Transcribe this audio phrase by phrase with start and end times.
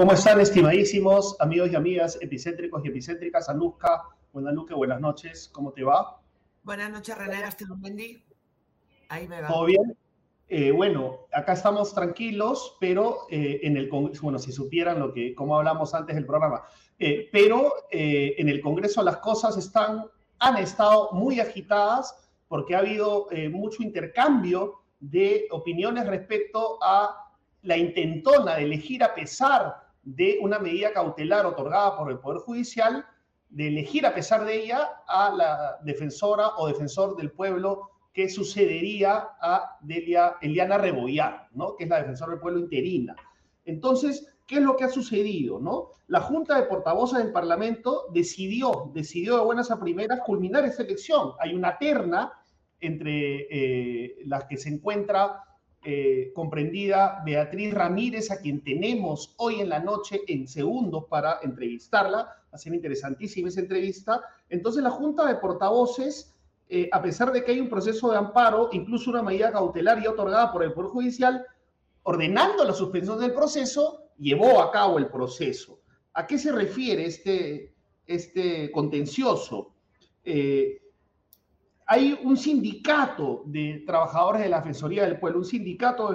[0.00, 3.50] ¿Cómo están, estimadísimos amigos y amigas epicéntricos y epicéntricas?
[3.50, 4.02] Anuska,
[4.32, 6.22] buenas noches, buenas noches, ¿cómo te va?
[6.62, 7.44] Buenas noches, René
[7.82, 8.24] Wendy.
[9.10, 9.48] Ahí me va.
[9.48, 9.96] ¿Todo bien?
[10.48, 15.34] Eh, bueno, acá estamos tranquilos, pero eh, en el Congreso, bueno, si supieran lo que,
[15.34, 16.62] como hablamos antes del programa,
[16.98, 20.06] eh, pero en el Congreso las cosas están,
[20.40, 22.16] han estado muy agitadas
[22.48, 27.30] porque ha habido mucho intercambio de opiniones respecto a
[27.62, 33.04] la intentona de elegir a pesar de una medida cautelar otorgada por el Poder Judicial,
[33.50, 39.28] de elegir a pesar de ella a la defensora o defensor del pueblo que sucedería
[39.40, 41.76] a Delia, Eliana Rebollar, ¿no?
[41.76, 43.14] que es la defensora del pueblo interina.
[43.64, 45.60] Entonces, ¿qué es lo que ha sucedido?
[45.60, 45.90] ¿no?
[46.08, 51.34] La Junta de Portavoces del Parlamento decidió, decidió de buenas a primeras culminar esta elección.
[51.38, 52.32] Hay una terna
[52.80, 55.44] entre eh, las que se encuentra
[55.84, 62.18] eh, comprendida Beatriz Ramírez, a quien tenemos hoy en la noche en segundos para entrevistarla.
[62.18, 64.20] Va a ser interesantísima esa entrevista.
[64.48, 66.34] Entonces la Junta de Portavoces,
[66.68, 70.08] eh, a pesar de que hay un proceso de amparo, incluso una medida cautelar y
[70.08, 71.46] otorgada por el Poder Judicial,
[72.02, 75.80] ordenando la suspensión del proceso, llevó a cabo el proceso.
[76.12, 77.74] ¿A qué se refiere este,
[78.06, 79.74] este contencioso?
[80.22, 80.82] Eh,
[81.86, 86.14] hay un sindicato de trabajadores de la Defensoría del Pueblo, un sindicato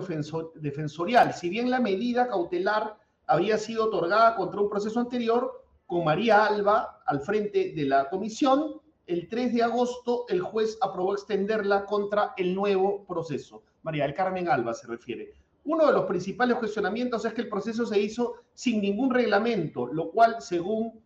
[0.55, 1.33] defensorial.
[1.33, 7.01] Si bien la medida cautelar había sido otorgada contra un proceso anterior, con María Alba
[7.05, 12.55] al frente de la comisión, el 3 de agosto el juez aprobó extenderla contra el
[12.55, 13.63] nuevo proceso.
[13.83, 15.33] María del Carmen Alba se refiere.
[15.65, 20.11] Uno de los principales cuestionamientos es que el proceso se hizo sin ningún reglamento, lo
[20.11, 21.03] cual, según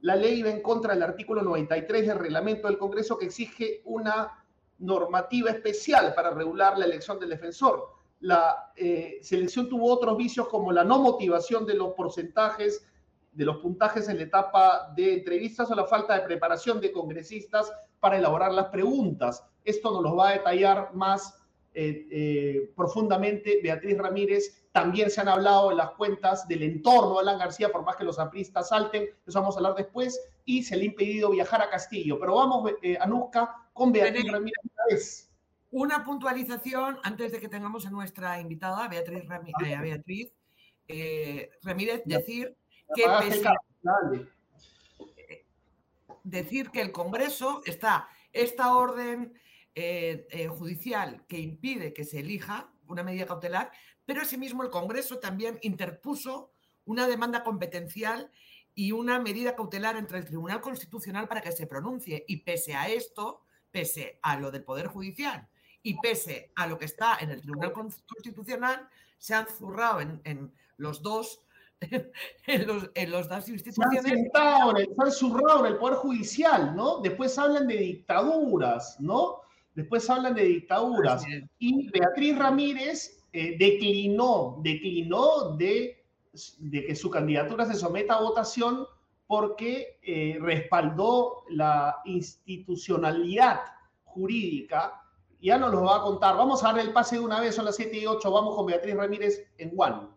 [0.00, 4.44] la ley va en contra del artículo 93 del reglamento del Congreso que exige una
[4.78, 7.88] normativa especial para regular la elección del defensor.
[8.20, 12.84] La eh, selección tuvo otros vicios como la no motivación de los porcentajes,
[13.32, 17.72] de los puntajes en la etapa de entrevistas o la falta de preparación de congresistas
[18.00, 19.46] para elaborar las preguntas.
[19.64, 21.39] Esto nos lo va a detallar más
[21.72, 24.64] eh, eh, profundamente Beatriz Ramírez.
[24.72, 28.04] También se han hablado en las cuentas del entorno de Alan García, por más que
[28.04, 31.70] los apristas salten, eso vamos a hablar después, y se le ha impedido viajar a
[31.70, 32.18] Castillo.
[32.18, 35.30] Pero vamos, eh, Anuska, con Beatriz Ramírez una vez.
[35.72, 40.32] Una puntualización antes de que tengamos a nuestra invitada, Beatriz, Ramírez, Beatriz
[41.62, 42.56] Ramírez, decir
[42.92, 43.04] que
[46.24, 49.34] decir que el Congreso está esta orden
[49.74, 53.70] eh, eh, judicial que impide que se elija una medida cautelar,
[54.04, 56.52] pero asimismo el Congreso también interpuso
[56.84, 58.32] una demanda competencial
[58.74, 62.24] y una medida cautelar entre el Tribunal Constitucional para que se pronuncie.
[62.26, 65.48] Y pese a esto, pese a lo del Poder Judicial
[65.82, 68.88] y pese a lo que está en el Tribunal Constitucional,
[69.18, 71.42] se han zurrado en, los dos
[71.80, 72.66] en
[73.10, 74.02] los, dos instituciones.
[74.02, 76.98] Se han, sentado, se han zurrado en el Poder Judicial, ¿no?
[76.98, 79.42] Después hablan de dictaduras, ¿no?
[79.74, 81.24] Después hablan de dictaduras.
[81.58, 86.04] Y Beatriz Ramírez eh, declinó, declinó de,
[86.58, 88.86] de, que su candidatura se someta a votación
[89.26, 93.60] porque eh, respaldó la institucionalidad
[94.04, 95.02] jurídica.
[95.40, 96.36] Ya nos lo va a contar.
[96.36, 98.30] Vamos a darle el pase de una vez, son las 7 y 8.
[98.30, 100.10] Vamos con Beatriz Ramírez en Juan.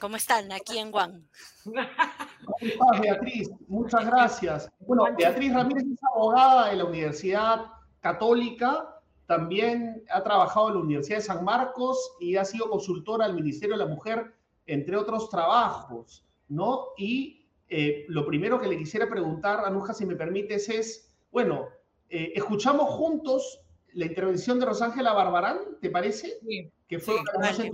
[0.00, 1.26] ¿Cómo están aquí en Guam?
[1.64, 3.50] ¿Cómo estás, Beatriz?
[3.68, 4.70] Muchas gracias.
[4.80, 7.66] Bueno, Beatriz Ramírez es abogada de la Universidad
[8.00, 13.36] Católica, también ha trabajado en la Universidad de San Marcos y ha sido consultora del
[13.36, 14.34] Ministerio de la Mujer,
[14.66, 16.88] entre otros trabajos, ¿no?
[16.98, 21.68] Y eh, lo primero que le quisiera preguntar, Anuja, si me permites, es, bueno,
[22.10, 23.60] eh, escuchamos juntos
[23.94, 26.38] la intervención de Rosángela Barbarán, ¿te parece?
[26.46, 26.70] Sí.
[26.86, 27.16] Que fue
[27.54, 27.70] sí,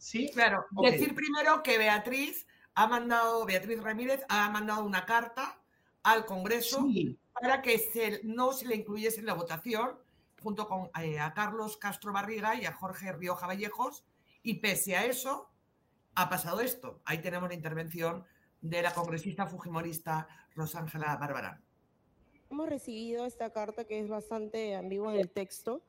[0.00, 0.30] Sí.
[0.32, 5.60] Claro, decir primero que Beatriz ha mandado, Beatriz Ramírez ha mandado una carta
[6.02, 6.88] al Congreso
[7.38, 9.98] para que se, no se le incluyese en la votación
[10.42, 14.06] junto con eh, a Carlos Castro Barriga y a Jorge Rioja Vallejos
[14.42, 15.50] y pese a eso
[16.14, 17.02] ha pasado esto.
[17.04, 18.24] Ahí tenemos la intervención
[18.62, 21.60] de la congresista fujimorista Rosángela Bárbara.
[22.50, 25.82] Hemos recibido esta carta que es bastante ambigua en el texto,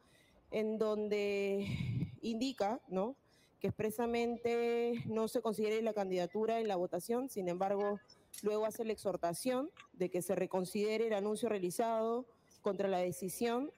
[0.52, 1.66] en donde
[2.22, 3.16] indica, ¿no?
[3.62, 8.00] Que expresamente no se considere la candidatura en la votación, sin embargo,
[8.42, 12.26] luego hace la exhortación de que se reconsidere el anuncio realizado
[12.64, 13.72] contra la decisión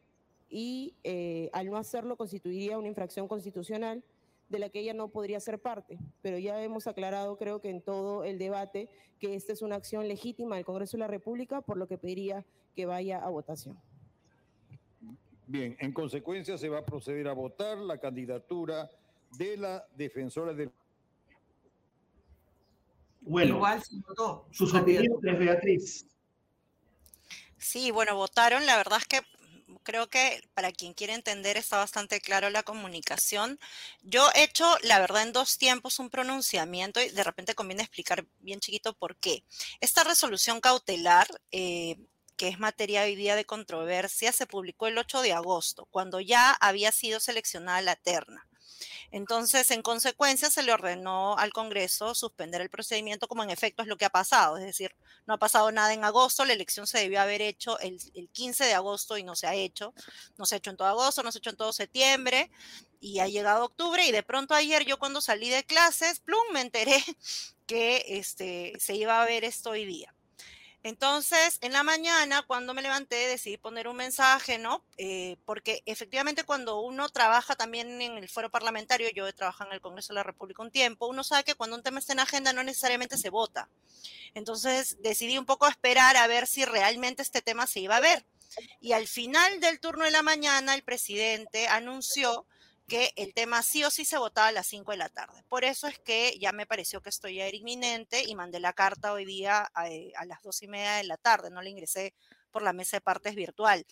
[0.49, 4.03] y eh, al no hacerlo constituiría una infracción constitucional
[4.47, 5.99] de la que ella no podría ser parte.
[6.21, 8.87] Pero ya hemos aclarado, creo que en todo el debate,
[9.19, 12.45] que esta es una acción legítima del Congreso de la República, por lo que pediría
[12.73, 13.77] que vaya a votación.
[15.45, 18.89] Bien, en consecuencia se va a proceder a votar la candidatura
[19.37, 20.71] de la defensora del...
[23.21, 24.47] Bueno, Igual se votó.
[24.51, 26.05] Sus opiniones, Beatriz.
[27.57, 28.65] Sí, bueno, votaron.
[28.65, 29.21] La verdad es que
[29.83, 33.59] creo que para quien quiere entender está bastante claro la comunicación.
[34.01, 38.25] Yo he hecho, la verdad, en dos tiempos un pronunciamiento y de repente conviene explicar
[38.39, 39.43] bien chiquito por qué.
[39.79, 41.97] Esta resolución cautelar, eh,
[42.35, 46.51] que es materia hoy día de controversia, se publicó el 8 de agosto, cuando ya
[46.51, 48.47] había sido seleccionada la terna.
[49.13, 53.87] Entonces, en consecuencia, se le ordenó al Congreso suspender el procedimiento, como en efecto es
[53.87, 54.57] lo que ha pasado.
[54.57, 54.95] Es decir,
[55.27, 57.99] no ha pasado nada en agosto, la elección se debió haber hecho el,
[58.31, 59.93] 15 de agosto y no se ha hecho.
[60.35, 62.49] No se ha hecho en todo agosto, no se ha hecho en todo septiembre
[62.99, 66.61] y ha llegado octubre y de pronto ayer yo cuando salí de clases, plum, me
[66.61, 66.97] enteré
[67.67, 70.12] que este, se iba a ver esto hoy día.
[70.83, 74.83] Entonces, en la mañana, cuando me levanté, decidí poner un mensaje, ¿no?
[74.97, 79.75] Eh, porque efectivamente cuando uno trabaja también en el foro parlamentario, yo he trabajado en
[79.75, 82.19] el Congreso de la República un tiempo, uno sabe que cuando un tema está en
[82.19, 83.69] agenda no necesariamente se vota.
[84.33, 88.25] Entonces, decidí un poco esperar a ver si realmente este tema se iba a ver.
[88.81, 92.45] Y al final del turno de la mañana, el presidente anunció
[92.87, 95.43] que el tema sí o sí se votaba a las 5 de la tarde.
[95.47, 98.73] Por eso es que ya me pareció que esto ya era inminente y mandé la
[98.73, 102.13] carta hoy día a, eh, las 2 y media de la tarde, no la ingresé
[102.51, 103.85] por la mesa de partes virtual,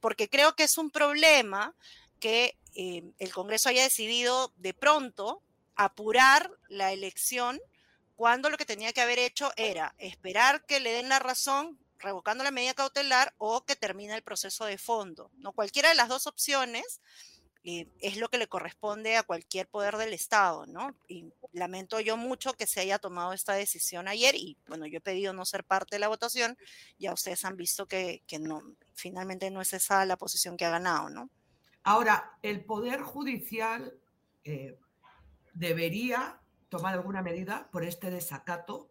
[0.00, 1.74] porque creo que es un problema
[2.20, 5.42] que eh, el Congreso haya decidido de pronto
[5.74, 7.60] apurar la elección
[8.16, 12.44] cuando lo que tenía que haber hecho era esperar que le den la razón revocando
[12.44, 15.30] la medida cautelar o que termine el proceso de fondo.
[15.34, 17.00] No cualquiera de las dos opciones
[18.00, 20.94] es lo que le corresponde a cualquier poder del Estado, ¿no?
[21.06, 25.02] Y lamento yo mucho que se haya tomado esta decisión ayer y bueno, yo he
[25.02, 26.56] pedido no ser parte de la votación,
[26.98, 28.22] ya ustedes han visto que,
[28.94, 31.30] finalmente no es esa la posición que ha ganado, ¿no?
[31.82, 33.94] Ahora, el Poder Judicial
[34.44, 34.78] eh,
[35.52, 38.90] debería tomar alguna medida por este desacato,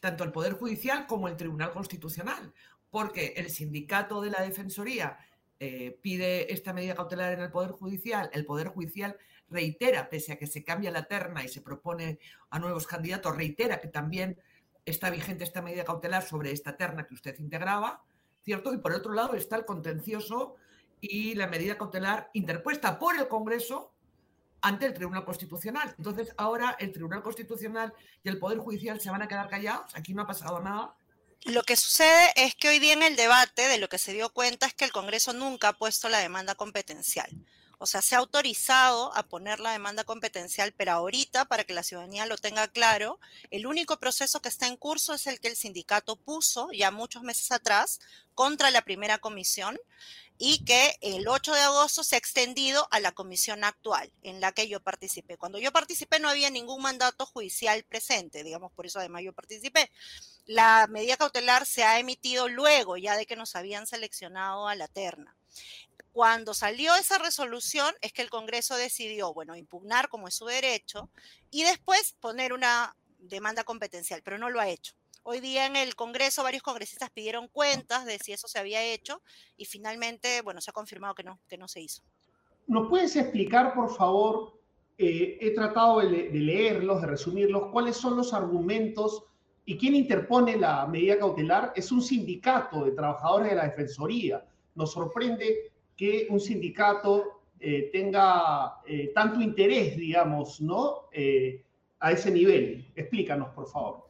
[0.00, 2.52] tanto el Poder Judicial como el Tribunal Constitucional,
[2.90, 5.18] porque el sindicato de la Defensoría
[5.62, 9.18] eh, pide esta medida cautelar en el Poder Judicial, el Poder Judicial
[9.50, 12.18] reitera, pese a que se cambia la terna y se propone
[12.48, 14.40] a nuevos candidatos, reitera que también
[14.86, 18.02] está vigente esta medida cautelar sobre esta terna que usted integraba,
[18.42, 18.72] ¿cierto?
[18.72, 20.56] Y por otro lado está el contencioso
[21.00, 23.92] y la medida cautelar interpuesta por el Congreso
[24.62, 25.94] ante el Tribunal Constitucional.
[25.98, 27.92] Entonces, ahora el Tribunal Constitucional
[28.22, 30.96] y el Poder Judicial se van a quedar callados, aquí no ha pasado nada,
[31.44, 34.30] lo que sucede es que hoy día en el debate de lo que se dio
[34.30, 37.30] cuenta es que el Congreso nunca ha puesto la demanda competencial.
[37.82, 41.82] O sea, se ha autorizado a poner la demanda competencial, pero ahorita, para que la
[41.82, 43.18] ciudadanía lo tenga claro,
[43.50, 47.22] el único proceso que está en curso es el que el sindicato puso ya muchos
[47.22, 48.00] meses atrás
[48.34, 49.80] contra la primera comisión
[50.42, 54.52] y que el 8 de agosto se ha extendido a la comisión actual en la
[54.52, 55.36] que yo participé.
[55.36, 59.92] Cuando yo participé no había ningún mandato judicial presente, digamos, por eso además yo participé.
[60.46, 64.88] La medida cautelar se ha emitido luego ya de que nos habían seleccionado a la
[64.88, 65.36] terna.
[66.10, 71.10] Cuando salió esa resolución es que el Congreso decidió, bueno, impugnar como es su derecho
[71.50, 74.94] y después poner una demanda competencial, pero no lo ha hecho.
[75.22, 79.20] Hoy día en el Congreso varios congresistas pidieron cuentas de si eso se había hecho
[79.56, 82.02] y finalmente, bueno, se ha confirmado que no, que no se hizo.
[82.66, 84.58] ¿Nos puedes explicar, por favor?
[84.96, 89.24] Eh, he tratado de, leerlos, de resumirlos, cuáles son los argumentos
[89.66, 91.72] y quién interpone la medida cautelar.
[91.76, 94.44] Es un sindicato de trabajadores de la Defensoría.
[94.74, 101.08] Nos sorprende que un sindicato eh, tenga eh, tanto interés, digamos, ¿no?
[102.02, 102.90] a ese nivel.
[102.96, 104.09] Explícanos, por favor.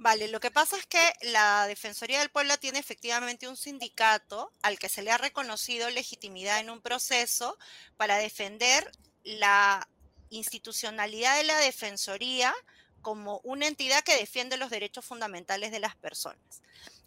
[0.00, 4.78] Vale, lo que pasa es que la Defensoría del Pueblo tiene efectivamente un sindicato al
[4.78, 7.58] que se le ha reconocido legitimidad en un proceso
[7.96, 8.92] para defender
[9.24, 9.88] la
[10.30, 12.54] institucionalidad de la Defensoría
[13.02, 16.62] como una entidad que defiende los derechos fundamentales de las personas.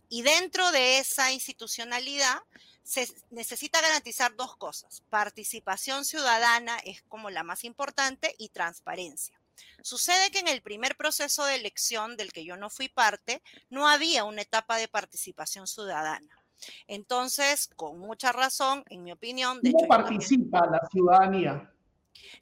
[0.09, 2.43] Y dentro de esa institucionalidad
[2.83, 5.01] se necesita garantizar dos cosas.
[5.09, 9.40] Participación ciudadana es como la más importante y transparencia.
[9.83, 13.87] Sucede que en el primer proceso de elección del que yo no fui parte, no
[13.87, 16.41] había una etapa de participación ciudadana.
[16.87, 21.71] Entonces, con mucha razón, en mi opinión, de ¿Cómo participa la ciudadanía?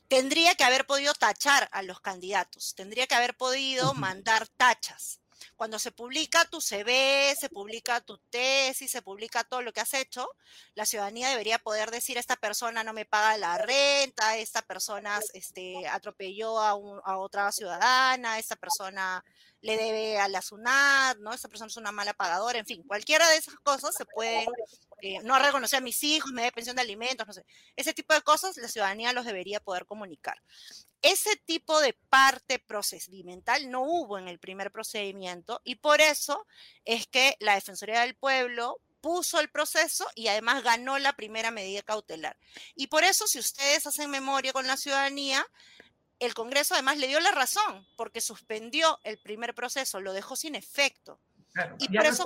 [0.08, 5.22] Tendría que haber podido tachar a los candidatos, tendría que haber podido mandar tachas.
[5.56, 9.94] Cuando se publica tu CV, se publica tu tesis, se publica todo lo que has
[9.94, 10.28] hecho,
[10.76, 15.88] la ciudadanía debería poder decir, esta persona no me paga la renta, esta persona este,
[15.88, 19.24] atropelló a, a otra ciudadana, esta persona
[19.62, 21.34] le debe a la SUNAT, ¿no?
[21.34, 24.48] Esta persona es una mala pagadora, en fin, cualquiera de esas cosas se pueden,
[25.02, 27.46] eh, no reconocer a mis hijos, me debe pensión de alimentos, no sé.
[27.76, 30.42] Ese tipo de cosas la ciudadanía los debería poder comunicar.
[31.02, 36.46] Ese tipo de parte procedimental no hubo en el primer procedimiento y por eso
[36.86, 41.82] es que la Defensoría del Pueblo puso el proceso y además ganó la primera medida
[41.82, 42.38] cautelar.
[42.76, 45.46] Y por eso, si ustedes hacen memoria con la ciudadanía,
[46.20, 50.56] el Congreso además le dio la razón porque suspendió el primer proceso, lo dejó sin
[50.56, 51.20] efecto.
[51.80, 52.24] Y por eso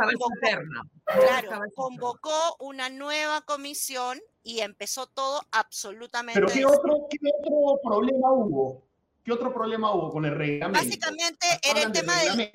[1.75, 6.39] convocó, una nueva comisión y empezó todo absolutamente.
[6.39, 8.83] Pero ¿qué otro, ¿qué otro problema hubo?
[9.23, 10.85] ¿Qué otro problema hubo con el reglamento?
[10.85, 12.51] Básicamente era el tema del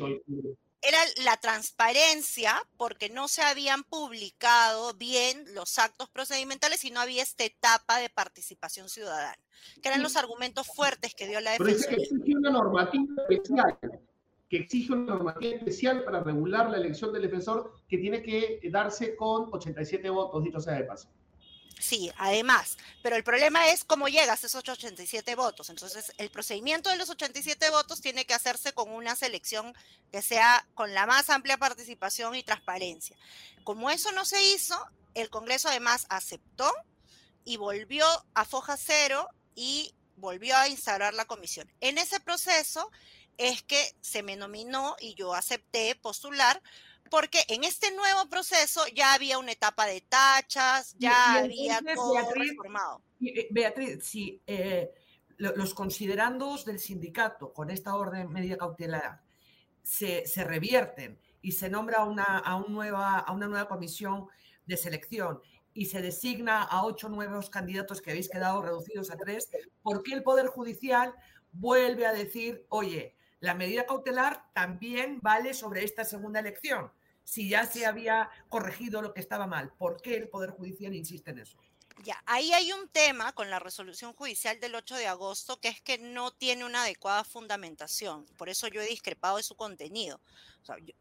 [0.83, 7.23] era la transparencia, porque no se habían publicado bien los actos procedimentales y no había
[7.23, 9.39] esta etapa de participación ciudadana,
[9.83, 11.87] que eran los argumentos fuertes que dio la defensa.
[11.89, 13.79] Pero que exige una normativa especial,
[14.49, 19.15] que exige una normativa especial para regular la elección del defensor, que tiene que darse
[19.17, 21.09] con 87 votos, dicho sea de paso.
[21.79, 25.71] Sí, además, pero el problema es cómo llegas a esos 87 votos.
[25.71, 29.73] Entonces, el procedimiento de los 87 votos tiene que hacerse con una selección
[30.11, 33.17] que sea con la más amplia participación y transparencia.
[33.63, 34.77] Como eso no se hizo,
[35.15, 36.69] el Congreso además aceptó
[37.45, 41.71] y volvió a foja cero y volvió a instalar la comisión.
[41.81, 42.91] En ese proceso
[43.39, 46.61] es que se me nominó y yo acepté postular
[47.11, 52.51] porque en este nuevo proceso ya había una etapa de tachas, ya había todo Beatriz,
[52.51, 53.03] reformado.
[53.21, 54.93] Eh, Beatriz, si eh,
[55.39, 59.23] los considerandos del sindicato con esta orden media cautelar
[59.83, 64.27] se, revierten y se nombra una, a, un nueva, a una nueva comisión
[64.67, 65.41] de selección
[65.73, 69.49] y se designa a ocho nuevos candidatos que habéis quedado reducidos a tres,
[69.81, 71.15] ¿por qué el Poder Judicial
[71.53, 76.91] vuelve a decir, oye, la medida cautelar también vale sobre esta segunda elección?
[77.29, 79.71] si ya se había corregido lo que estaba mal.
[79.77, 81.59] ¿Por qué el Poder Judicial insiste en eso?
[82.05, 85.81] Ya, ahí hay un tema con la resolución judicial del 8 de agosto que es
[85.81, 88.25] que no tiene una adecuada fundamentación.
[88.37, 90.21] Por eso yo he discrepado de su contenido.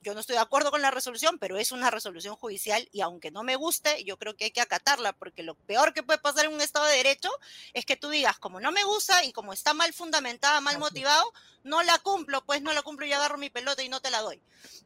[0.02, 3.30] yo, no estoy de acuerdo con la resolución, pero es una resolución judicial y aunque
[3.30, 6.46] no me guste, yo creo que hay que acatarla porque lo peor que puede pasar
[6.46, 7.30] en un Estado de Derecho
[7.74, 11.32] es que tú digas, como no me gusta y como está mal fundamentada, mal motivado,
[11.64, 14.22] no la cumplo, pues no la cumplo y agarro mi pelota y no te la
[14.22, 14.42] doy.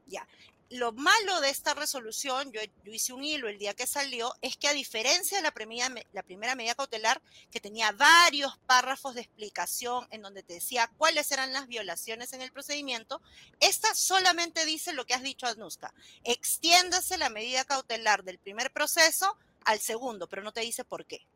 [0.08, 0.28] Ya
[0.72, 4.70] lo malo de esta resolución, yo, hice un hilo el día que salió, es que
[4.70, 10.44] a diferencia de la primera, medida cautelar, que tenía varios párrafos de explicación en donde
[10.44, 13.22] te decía cuáles eran las violaciones en el procedimiento,
[13.60, 15.94] esta solamente dice lo que has dicho, Anuska.
[16.24, 21.28] Extiéndase la medida cautelar del primer proceso al segundo, pero no te dice por qué.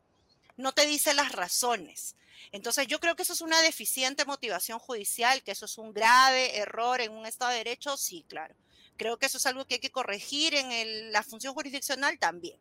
[0.56, 2.16] No te dice las razones.
[2.52, 6.56] Entonces yo creo que eso es una deficiente motivación judicial, que eso es un grave
[6.56, 8.54] error en un Estado de Derecho, sí, claro
[8.96, 12.58] Creo que eso es algo que hay que corregir en la función jurisdiccional también.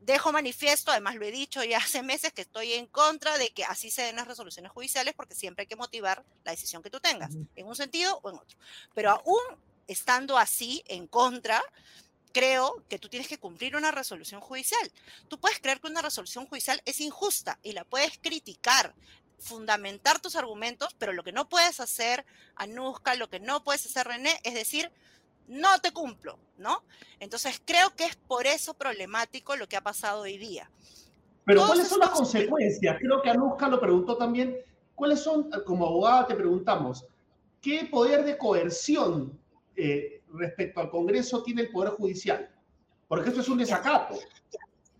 [0.00, 3.64] Dejo manifiesto, además lo he dicho ya hace meses, que estoy en contra de que
[3.64, 7.00] así se den las resoluciones judiciales porque siempre hay que motivar la decisión que tú
[7.00, 8.58] tengas, en un sentido o en otro.
[8.94, 9.40] Pero aún
[9.86, 11.60] estando así, en contra,
[12.32, 14.90] creo que tú tienes que cumplir una resolución judicial.
[15.28, 18.94] Tú puedes creer que una resolución judicial es injusta y la puedes criticar,
[19.38, 24.06] fundamentar tus argumentos, pero lo que no puedes hacer, Anuska, lo que no puedes hacer,
[24.06, 24.92] René, es decir,
[25.50, 26.84] no te cumplo, ¿no?
[27.18, 30.70] Entonces creo que es por eso problemático lo que ha pasado hoy día.
[31.44, 32.96] Pero ¿cuáles son las consecuencias?
[33.00, 34.56] Creo que Anuska lo preguntó también.
[34.94, 37.04] ¿Cuáles son, como abogada te preguntamos,
[37.60, 39.38] qué poder de coerción
[39.74, 42.48] eh, respecto al Congreso tiene el Poder Judicial?
[43.08, 44.18] Porque esto es un desacato.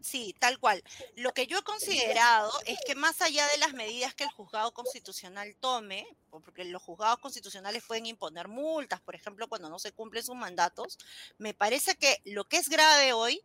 [0.02, 0.83] Sí, tal cual.
[1.16, 4.73] Lo que yo he considerado es que más allá de las medidas que el juzgado
[4.73, 10.25] constitucional tome, porque los juzgados constitucionales pueden imponer multas, por ejemplo, cuando no se cumplen
[10.25, 10.99] sus mandatos,
[11.38, 13.42] me parece que lo que es grave hoy,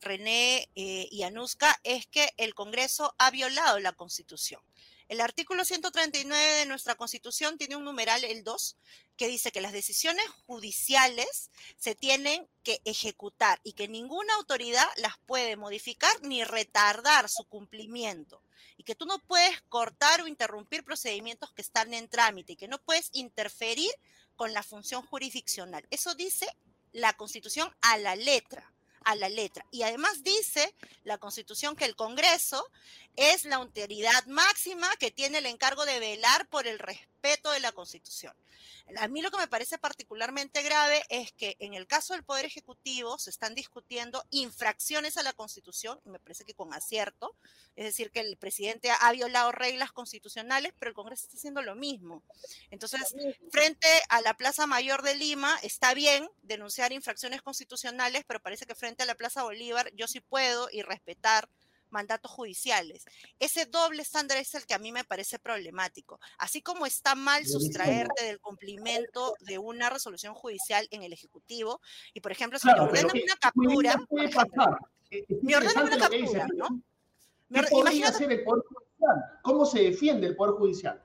[0.00, 4.62] René eh, y Anuska, es que el Congreso ha violado la Constitución.
[5.08, 8.76] El artículo 139 de nuestra Constitución tiene un numeral, el 2,
[9.16, 15.16] que dice que las decisiones judiciales se tienen que ejecutar y que ninguna autoridad las
[15.24, 18.42] puede modificar ni retardar su cumplimiento.
[18.76, 22.68] Y que tú no puedes cortar o interrumpir procedimientos que están en trámite y que
[22.68, 23.90] no puedes interferir
[24.36, 25.86] con la función jurisdiccional.
[25.90, 26.46] Eso dice
[26.92, 28.74] la Constitución a la letra
[29.08, 29.64] a la letra.
[29.70, 32.70] Y además dice la Constitución que el Congreso
[33.16, 37.72] es la autoridad máxima que tiene el encargo de velar por el respeto de la
[37.72, 38.36] Constitución.
[38.96, 42.46] A mí lo que me parece particularmente grave es que en el caso del Poder
[42.46, 47.36] Ejecutivo se están discutiendo infracciones a la Constitución, y me parece que con acierto,
[47.76, 51.74] es decir, que el presidente ha violado reglas constitucionales, pero el Congreso está haciendo lo
[51.74, 52.22] mismo.
[52.70, 53.14] Entonces,
[53.50, 58.74] frente a la Plaza Mayor de Lima, está bien denunciar infracciones constitucionales, pero parece que
[58.74, 61.48] frente a la Plaza Bolívar yo sí puedo y respetar
[61.90, 63.04] mandatos judiciales.
[63.38, 66.20] Ese doble estándar es el que a mí me parece problemático.
[66.38, 71.80] Así como está mal sustraerte del cumplimiento de una resolución judicial en el Ejecutivo,
[72.12, 73.96] y por ejemplo, si me ordenan una captura,
[75.42, 76.82] me ordenan una captura, ¿no?
[77.50, 79.40] ¿Qué podría hacer el Poder Judicial?
[79.42, 81.02] ¿Cómo se defiende el Poder Judicial?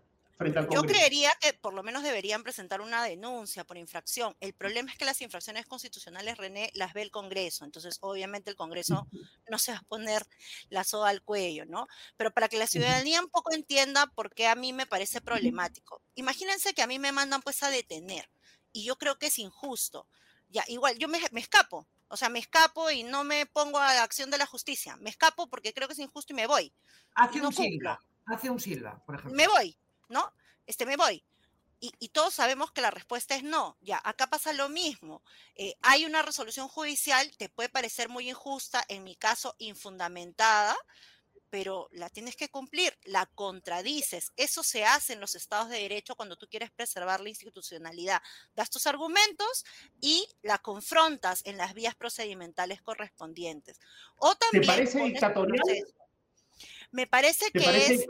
[0.71, 4.35] Yo creería que por lo menos deberían presentar una denuncia por infracción.
[4.39, 7.65] El problema es que las infracciones constitucionales, René, las ve el Congreso.
[7.65, 9.07] Entonces, obviamente, el Congreso
[9.50, 10.25] no se va a poner
[10.69, 11.88] la soga al cuello, ¿no?
[12.17, 16.01] Pero para que la ciudadanía un poco entienda por qué a mí me parece problemático.
[16.15, 18.29] Imagínense que a mí me mandan pues a detener
[18.73, 20.07] y yo creo que es injusto.
[20.50, 21.88] Ya, igual, yo me, escapo.
[22.09, 24.97] O sea, me escapo y no me pongo a la acción de la justicia.
[24.97, 26.73] Me escapo porque creo que es injusto y me voy.
[27.15, 28.00] Hace un Silva.
[28.25, 29.35] Hace un Silva, por ejemplo.
[29.35, 29.77] Me voy.
[30.10, 30.33] ¿No?
[30.65, 31.24] Este, me voy.
[32.00, 33.77] Y, todos sabemos que la respuesta es no.
[33.81, 35.22] Ya, acá pasa lo mismo.
[35.55, 40.77] Eh, hay una resolución judicial, te puede parecer muy injusta, en mi caso infundamentada,
[41.50, 44.31] pero la tienes que cumplir, la contradices.
[44.38, 48.22] Eso se hace en los estados de derecho cuando tú quieres preservar la institucionalidad.
[48.55, 49.65] Das tus argumentos
[50.00, 53.81] y la confrontas en las vías procedimentales correspondientes.
[54.15, 55.86] O también ¿Te parece dictatorial?
[56.91, 58.05] Me parece que es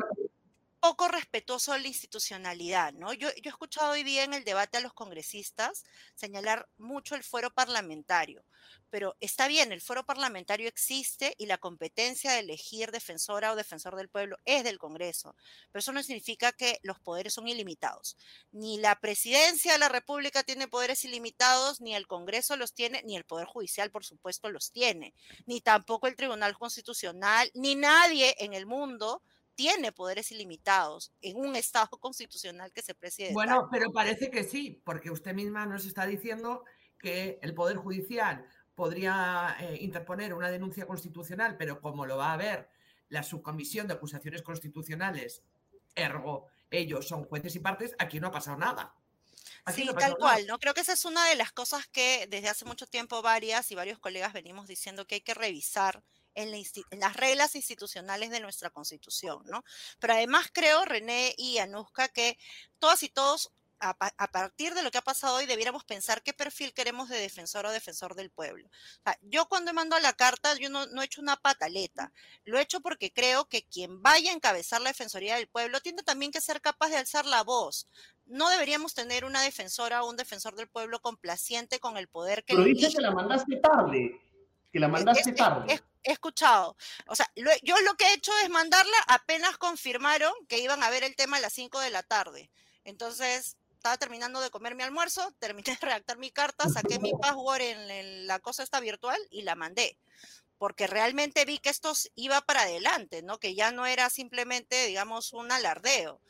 [0.83, 3.13] poco respetuoso de la institucionalidad, ¿no?
[3.13, 7.23] Yo, yo he escuchado hoy día en el debate a los congresistas señalar mucho el
[7.23, 8.43] fuero parlamentario,
[8.89, 13.95] pero está bien, el fuero parlamentario existe y la competencia de elegir defensora o defensor
[13.95, 15.37] del pueblo es del Congreso,
[15.71, 18.17] pero eso no significa que los poderes son ilimitados.
[18.51, 23.15] Ni la presidencia de la República tiene poderes ilimitados, ni el Congreso los tiene, ni
[23.15, 25.13] el Poder Judicial, por supuesto, los tiene,
[25.45, 29.21] ni tampoco el Tribunal Constitucional, ni nadie en el mundo
[29.55, 33.33] tiene poderes ilimitados en un Estado constitucional que se preside.
[33.33, 36.63] Bueno, pero parece que sí, porque usted misma nos está diciendo
[36.98, 38.45] que el Poder Judicial
[38.75, 42.69] podría eh, interponer una denuncia constitucional, pero como lo va a ver
[43.10, 45.43] la subcomisión de acusaciones constitucionales,
[45.95, 48.95] ergo ellos son jueces y partes, aquí no ha pasado nada.
[49.71, 50.58] sí, tal cual, ¿no?
[50.58, 53.75] Creo que esa es una de las cosas que desde hace mucho tiempo varias y
[53.75, 56.04] varios colegas venimos diciendo que hay que revisar
[56.36, 56.52] en,
[57.00, 59.63] las reglas institucionales de nuestra constitución, ¿no?
[60.00, 62.38] Pero además creo, René y Anuska, que
[62.80, 63.52] todas y todos
[63.84, 67.65] a, partir de lo que ha pasado hoy, debiéramos pensar qué perfil queremos de defensor
[67.65, 68.69] o defensor del pueblo.
[69.22, 72.13] yo cuando he mandado la carta, yo no, he hecho una pataleta.
[72.46, 76.04] Lo he hecho porque creo que quien vaya a encabezar la Defensoría del Pueblo tiene
[76.04, 77.88] también que ser capaz de alzar la voz.
[78.26, 82.56] No deberíamos tener una defensora o un defensor del pueblo complaciente con el poder que...
[82.56, 84.22] Pero dice que la mandaste tarde,
[84.73, 86.75] que la mandaste tarde he escuchado.
[87.07, 91.03] O sea, yo lo que he hecho es mandarla apenas confirmaron que iban a ver
[91.03, 92.51] el tema a las 5 de la tarde.
[92.83, 97.62] Entonces, estaba terminando de comer mi almuerzo, terminé de redactar mi carta, saqué mi password
[97.62, 99.97] en, la cosa esta virtual y la mandé.
[100.57, 103.39] Porque realmente vi que esto iba para adelante, ¿no?
[103.39, 106.21] Que ya no era simplemente, digamos, un alardeo.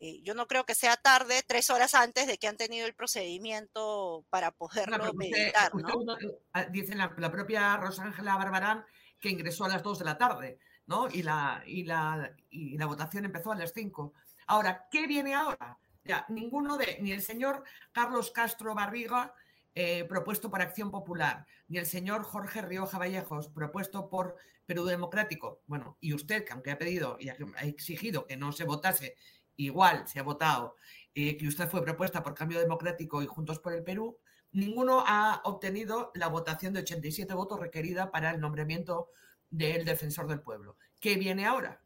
[0.00, 2.94] Eh, yo no creo que sea tarde, tres horas antes de que han tenido el
[2.94, 6.16] procedimiento para poderlo meditar, ¿no?
[6.52, 8.84] Ah, dice la, la propia Rosángela Barbarán
[9.18, 11.08] que ingresó a las 2 de la tarde, ¿no?
[11.08, 14.12] Y la, y la, y la votación empezó a las 5.
[14.46, 15.78] Ahora, ¿qué viene ahora?
[16.04, 19.34] Ya, ninguno de, ni el señor Carlos Castro Barriga,
[19.74, 25.62] eh, propuesto por Acción Popular, ni el señor Jorge Rioja Vallejos, propuesto por Perú Democrático,
[25.66, 29.16] bueno, y usted, que aunque ha pedido y ha exigido que no se votase,
[29.58, 30.76] igual se ha votado,
[31.14, 34.18] eh, que usted fue propuesta por Cambio Democrático y Juntos por el Perú,
[34.52, 39.10] ninguno ha obtenido la votación de 87 votos requerida para el nombramiento
[39.50, 40.76] del defensor del pueblo.
[41.00, 41.82] ¿Qué viene ahora?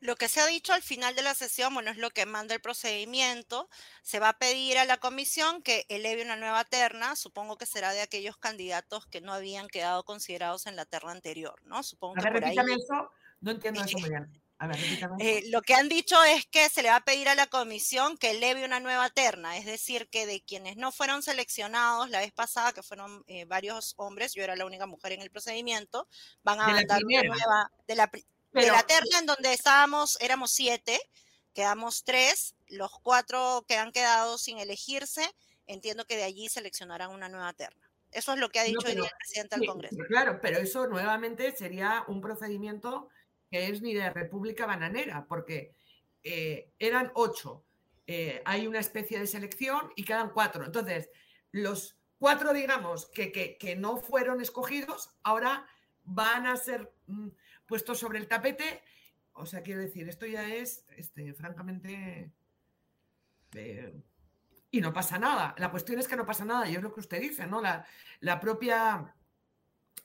[0.00, 2.54] Lo que se ha dicho al final de la sesión, bueno, es lo que manda
[2.54, 3.68] el procedimiento.
[4.02, 7.16] Se va a pedir a la comisión que eleve una nueva terna.
[7.16, 11.60] Supongo que será de aquellos candidatos que no habían quedado considerados en la terna anterior,
[11.64, 11.82] ¿no?
[11.82, 13.10] Supongo a ver, eso.
[13.40, 13.98] No entiendo eso,
[15.18, 18.16] eh, lo que han dicho es que se le va a pedir a la comisión
[18.16, 22.32] que eleve una nueva terna, es decir, que de quienes no fueron seleccionados la vez
[22.32, 26.08] pasada, que fueron eh, varios hombres, yo era la única mujer en el procedimiento,
[26.42, 28.10] van a mandar una nueva, de la,
[28.52, 30.98] de la terna en donde estábamos, éramos siete,
[31.52, 35.28] quedamos tres, los cuatro que han quedado sin elegirse,
[35.66, 37.90] entiendo que de allí seleccionarán una nueva terna.
[38.12, 39.96] Eso es lo que ha dicho el presidente del Congreso.
[40.08, 43.10] Claro, pero eso nuevamente sería un procedimiento
[43.50, 45.74] que es ni de República Bananera, porque
[46.22, 47.64] eh, eran ocho.
[48.06, 50.64] Eh, hay una especie de selección y quedan cuatro.
[50.64, 51.10] Entonces,
[51.52, 55.66] los cuatro, digamos, que, que, no fueron escogidos, ahora
[56.04, 57.28] van a ser mm,
[57.66, 58.82] puestos sobre el tapete.
[59.34, 62.32] O sea, quiero decir, esto ya es, este, francamente,
[63.54, 63.94] eh,
[64.70, 65.54] y no pasa nada.
[65.58, 67.60] La cuestión es que no pasa nada, y es lo que usted dice, ¿no?
[67.60, 67.86] La,
[68.20, 69.14] la propia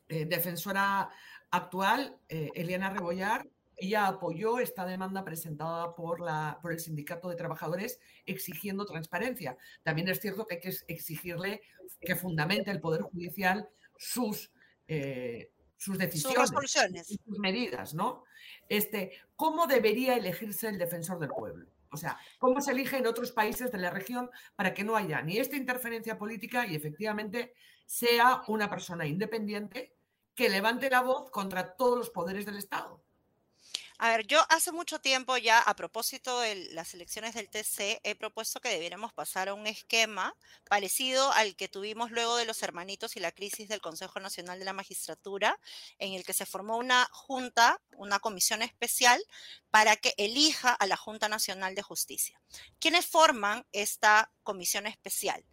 [0.07, 1.09] defensora
[1.51, 3.47] actual, eh, Eliana Rebollar,
[3.81, 9.57] ella apoyó esta demanda presentada por, la, por el Sindicato de Trabajadores exigiendo transparencia.
[9.83, 11.61] También es cierto que hay que exigirle
[11.99, 14.51] que fundamente el Poder Judicial sus,
[14.87, 16.51] eh, sus decisiones,
[17.07, 18.23] sus, medidas, ¿no?
[18.69, 21.67] Este, ¿Cómo debería elegirse el defensor del pueblo?
[21.91, 25.21] O sea, cómo se elige en otros países de la región para que no haya
[25.21, 27.53] ni esta interferencia política y efectivamente
[27.85, 29.95] sea una persona independiente
[30.35, 33.01] que levante la voz contra todos los poderes del Estado.
[34.03, 38.15] A ver, yo hace mucho tiempo ya, a propósito de las elecciones del TC, he
[38.15, 40.35] propuesto que debiéramos pasar a un esquema
[40.67, 44.65] parecido al que tuvimos luego de los hermanitos y la crisis del Consejo Nacional de
[44.65, 45.59] la Magistratura,
[45.99, 49.23] en el que se formó una junta, una comisión especial,
[49.69, 52.41] para que elija a la Junta Nacional de Justicia.
[52.79, 55.45] ¿Quiénes forman esta comisión especial?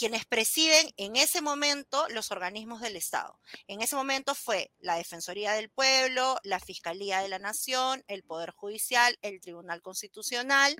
[0.00, 3.38] Quienes presiden en ese momento los organismos del Estado.
[3.66, 8.50] En ese momento fue la Defensoría del Pueblo, la Fiscalía de la Nación, el Poder
[8.52, 10.74] Judicial, el Tribunal Constitucional,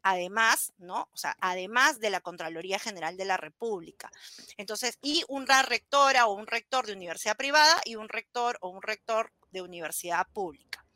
[0.00, 1.10] además, ¿no?
[1.12, 4.10] O sea, además de la Contraloría General de la República.
[4.56, 8.80] Entonces, y una rectora o un rector de universidad privada y un rector o un
[8.80, 10.86] rector de universidad pública.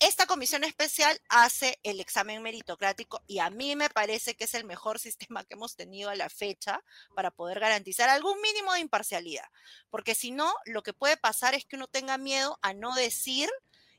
[0.00, 4.64] Esta comisión especial hace el examen meritocrático y a mí me parece que es el
[4.64, 6.82] mejor sistema que hemos tenido a la fecha
[7.14, 9.46] para poder garantizar algún mínimo de imparcialidad.
[9.90, 13.48] Porque si no, lo que puede pasar es que uno tenga miedo a no decir,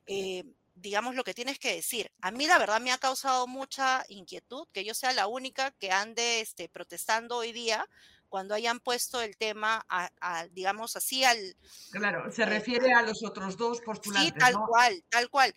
[0.07, 0.43] eh,
[0.75, 2.11] digamos, lo que tienes que decir.
[2.21, 5.91] A mí la verdad me ha causado mucha inquietud que yo sea la única que
[5.91, 7.87] ande este, protestando hoy día
[8.35, 11.55] cuando hayan puesto el tema, a, digamos así, al...
[11.91, 14.33] Claro, se eh, refiere a los otros dos postulantes.
[14.33, 15.55] Sí, tal cual, tal cual.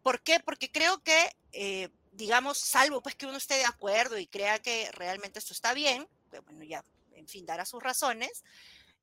[0.00, 0.38] ¿Por qué?
[0.38, 4.92] Porque creo que, eh, digamos, salvo pues que uno esté de acuerdo y crea que
[4.92, 8.44] realmente esto está bien, pues, bueno, ya, en fin, dará sus razones,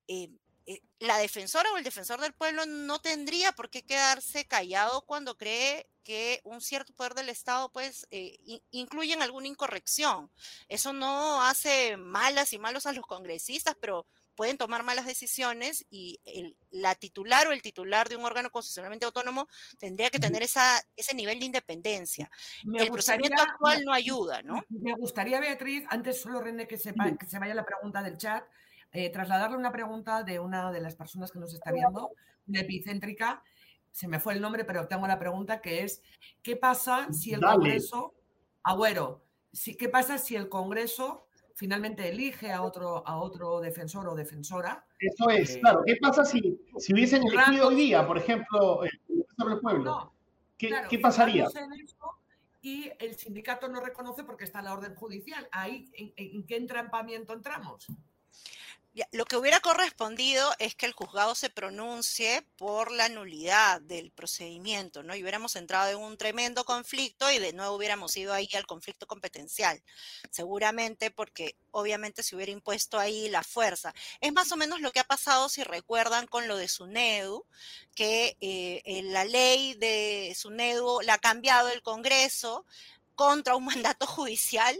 [0.08, 0.30] eh,
[1.00, 5.88] la defensora o el defensor del pueblo no tendría por qué quedarse callado cuando cree
[6.04, 8.38] que un cierto poder del Estado pues eh,
[9.22, 10.30] alguna incorrección.
[10.68, 16.20] Eso no hace malas y malos a los congresistas, pero pueden tomar malas decisiones y
[16.70, 19.48] la titular o el titular de un órgano constitucionalmente autónomo
[19.80, 22.30] tendría que tener esa, ese nivel de independencia.
[22.78, 24.64] el procedimiento actual no ayuda, ¿no?
[24.70, 28.46] Me gustaría, Beatriz, antes solo René que, sepa, que se vaya la pregunta del chat,
[28.92, 32.12] eh, trasladarle una pregunta de una de las personas que nos está viendo,
[32.46, 33.44] de Epicéntrica.
[33.92, 36.02] Se me fue el nombre, pero tengo la pregunta que es,
[36.42, 38.14] ¿qué pasa si el Congreso,
[38.64, 44.16] Agüero, si, ¿qué pasa si el Congreso finalmente elige a otro, a otro defensor o
[44.16, 44.86] defensora?
[45.00, 45.82] Eso es, eh, claro.
[45.86, 50.14] ¿Qué pasa si, si hubiesen elegido hoy día, por ejemplo, el defensor del pueblo?
[50.58, 51.48] ¿Qué, ¿qué pasaría?
[52.60, 55.48] y el sindicato no reconoce porque está la orden judicial.
[55.52, 57.88] Ahí, ¿en, en qué entrampamiento entramos?
[59.12, 65.04] Lo que hubiera correspondido es que el juzgado se pronuncie por la nulidad del procedimiento,
[65.04, 65.16] ¿no?
[65.16, 69.06] Y hubiéramos entrado en un tremendo conflicto y de nuevo hubiéramos ido ahí al conflicto
[69.06, 69.84] competencial,
[70.32, 73.94] seguramente porque obviamente se hubiera impuesto ahí la fuerza.
[74.20, 77.46] Es más o menos lo que ha pasado, si recuerdan, con lo de SUNEDU,
[77.94, 82.66] que eh, la ley de SUNEDU la ha cambiado el Congreso
[83.18, 84.78] contra un mandato judicial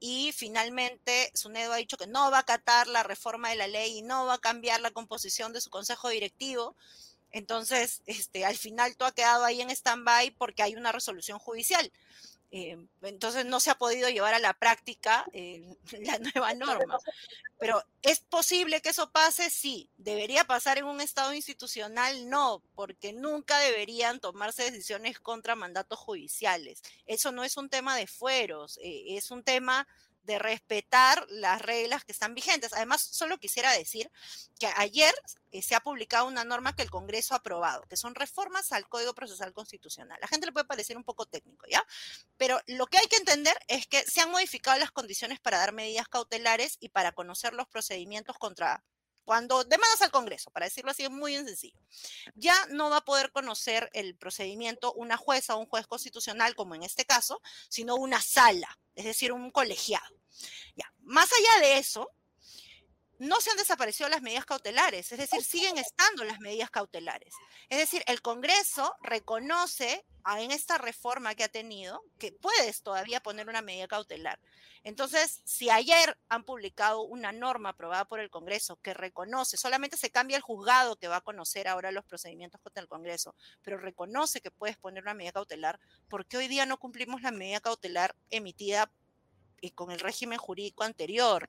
[0.00, 3.98] y finalmente SUNEDO ha dicho que no va a acatar la reforma de la ley
[3.98, 6.76] y no va a cambiar la composición de su consejo directivo.
[7.30, 11.92] Entonces, este, al final todo ha quedado ahí en stand-by porque hay una resolución judicial.
[12.50, 16.98] Eh, entonces no se ha podido llevar a la práctica eh, la nueva norma.
[17.58, 19.50] Pero ¿es posible que eso pase?
[19.50, 19.90] Sí.
[19.96, 22.28] ¿Debería pasar en un estado institucional?
[22.30, 26.82] No, porque nunca deberían tomarse decisiones contra mandatos judiciales.
[27.06, 29.86] Eso no es un tema de fueros, eh, es un tema
[30.28, 32.74] de respetar las reglas que están vigentes.
[32.74, 34.10] Además, solo quisiera decir
[34.60, 35.14] que ayer
[35.52, 38.86] eh, se ha publicado una norma que el Congreso ha aprobado, que son reformas al
[38.88, 40.18] Código Procesal Constitucional.
[40.20, 41.82] La gente le puede parecer un poco técnico, ¿ya?
[42.36, 45.72] Pero lo que hay que entender es que se han modificado las condiciones para dar
[45.72, 48.84] medidas cautelares y para conocer los procedimientos contra
[49.28, 51.78] cuando demandas al Congreso, para decirlo así, es muy sencillo.
[52.34, 56.74] Ya no va a poder conocer el procedimiento una jueza o un juez constitucional, como
[56.74, 60.16] en este caso, sino una sala, es decir, un colegiado.
[60.76, 62.10] Ya, más allá de eso,
[63.18, 67.34] no se han desaparecido las medidas cautelares, es decir, siguen estando las medidas cautelares.
[67.68, 70.04] Es decir, el Congreso reconoce
[70.36, 74.38] en esta reforma que ha tenido que puedes todavía poner una medida cautelar.
[74.84, 80.10] Entonces, si ayer han publicado una norma aprobada por el Congreso que reconoce, solamente se
[80.10, 84.40] cambia el juzgado que va a conocer ahora los procedimientos contra el Congreso, pero reconoce
[84.40, 88.14] que puedes poner una medida cautelar, ¿por qué hoy día no cumplimos la medida cautelar
[88.30, 88.90] emitida
[89.60, 91.48] eh, con el régimen jurídico anterior?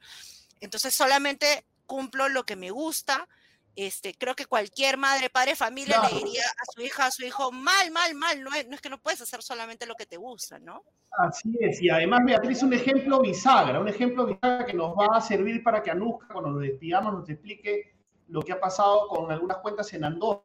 [0.60, 3.28] Entonces solamente cumplo lo que me gusta.
[3.76, 7.52] Este, creo que cualquier madre, padre, familia le diría a su hija, a su hijo,
[7.52, 10.18] mal, mal, mal, no es, no es que no puedes hacer solamente lo que te
[10.18, 10.84] gusta, ¿no?
[11.18, 15.22] Así es, y además Beatriz, un ejemplo bisagra, un ejemplo bisagra que nos va a
[15.22, 17.96] servir para que Anuska, cuando nos despidamos, nos explique
[18.28, 20.44] lo que ha pasado con algunas cuentas en Andorra.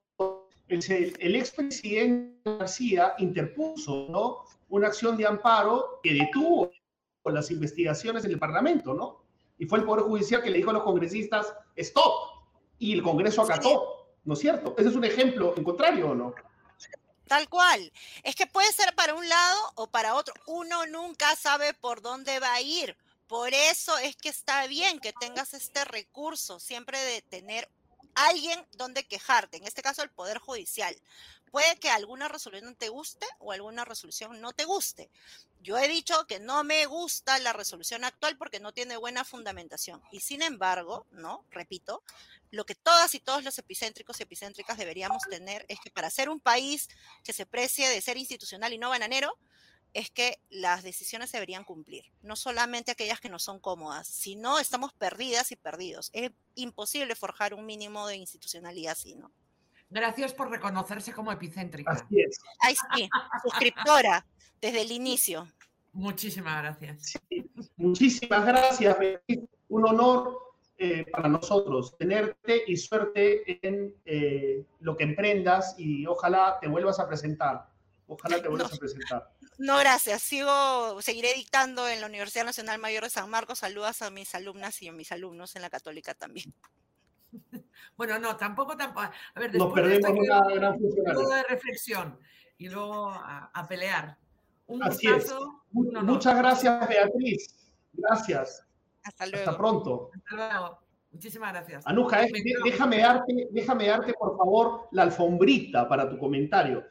[0.69, 4.45] El, el expresidente García interpuso ¿no?
[4.69, 6.71] una acción de amparo que detuvo
[7.25, 9.24] las investigaciones en el Parlamento, ¿no?
[9.59, 12.35] Y fue el Poder Judicial que le dijo a los congresistas, stop,
[12.79, 14.75] y el Congreso acató, ¿no es cierto?
[14.77, 16.35] Ese es un ejemplo en contrario, ¿o no?
[17.27, 17.93] Tal cual.
[18.23, 20.35] Es que puede ser para un lado o para otro.
[20.47, 22.97] Uno nunca sabe por dónde va a ir.
[23.27, 27.69] Por eso es que está bien que tengas este recurso, siempre de tener
[28.15, 30.97] alguien donde quejarte, en este caso el Poder Judicial.
[31.51, 35.09] Puede que alguna resolución te guste o alguna resolución no te guste.
[35.61, 40.03] Yo he dicho que no me gusta la resolución actual porque no tiene buena fundamentación.
[40.11, 41.45] Y sin embargo, ¿no?
[41.51, 42.03] Repito,
[42.51, 46.29] lo que todas y todos los epicéntricos y epicéntricas deberíamos tener es que para ser
[46.29, 46.89] un país
[47.23, 49.39] que se precie de ser institucional y no bananero,
[49.95, 54.59] es que las decisiones se deberían cumplir, no solamente aquellas que no son cómodas, sino
[54.59, 56.11] estamos perdidas y perdidos.
[56.13, 59.33] Es imposible forjar un mínimo de institucionalidad así, ¿no?
[59.89, 61.93] Gracias por reconocerse como epicéntrica.
[61.93, 62.41] Así es.
[62.61, 63.09] Ahí sí,
[63.43, 64.27] suscriptora
[64.61, 65.49] desde el inicio.
[65.93, 67.13] Muchísimas gracias.
[67.77, 68.97] muchísimas gracias,
[69.69, 70.45] Un honor
[70.77, 76.99] eh, para nosotros tenerte y suerte en eh, lo que emprendas y ojalá te vuelvas
[76.99, 77.69] a presentar.
[78.09, 79.31] Ojalá te vuelvas a presentar.
[79.59, 80.23] No, gracias.
[80.23, 83.61] Sigo, seguiré dictando en la Universidad Nacional Mayor de San Marcos.
[83.61, 86.53] Saludas a mis alumnas y a mis alumnos en la Católica también.
[87.97, 89.03] Bueno, no, tampoco, tampoco.
[89.03, 92.19] A ver, después Nos perdemos de una gran de reflexión
[92.59, 94.17] y luego a, pelear.
[94.67, 95.33] Un Así es.
[95.71, 97.55] Muchas gracias, Beatriz.
[97.93, 98.65] Gracias.
[99.05, 99.39] Hasta luego.
[99.39, 100.11] Hasta pronto.
[100.13, 100.79] Hasta luego.
[101.13, 101.87] Muchísimas gracias.
[101.87, 102.33] Anuja, eh,
[102.65, 106.85] déjame, darte, déjame darte, por favor, la alfombrita para tu comentario.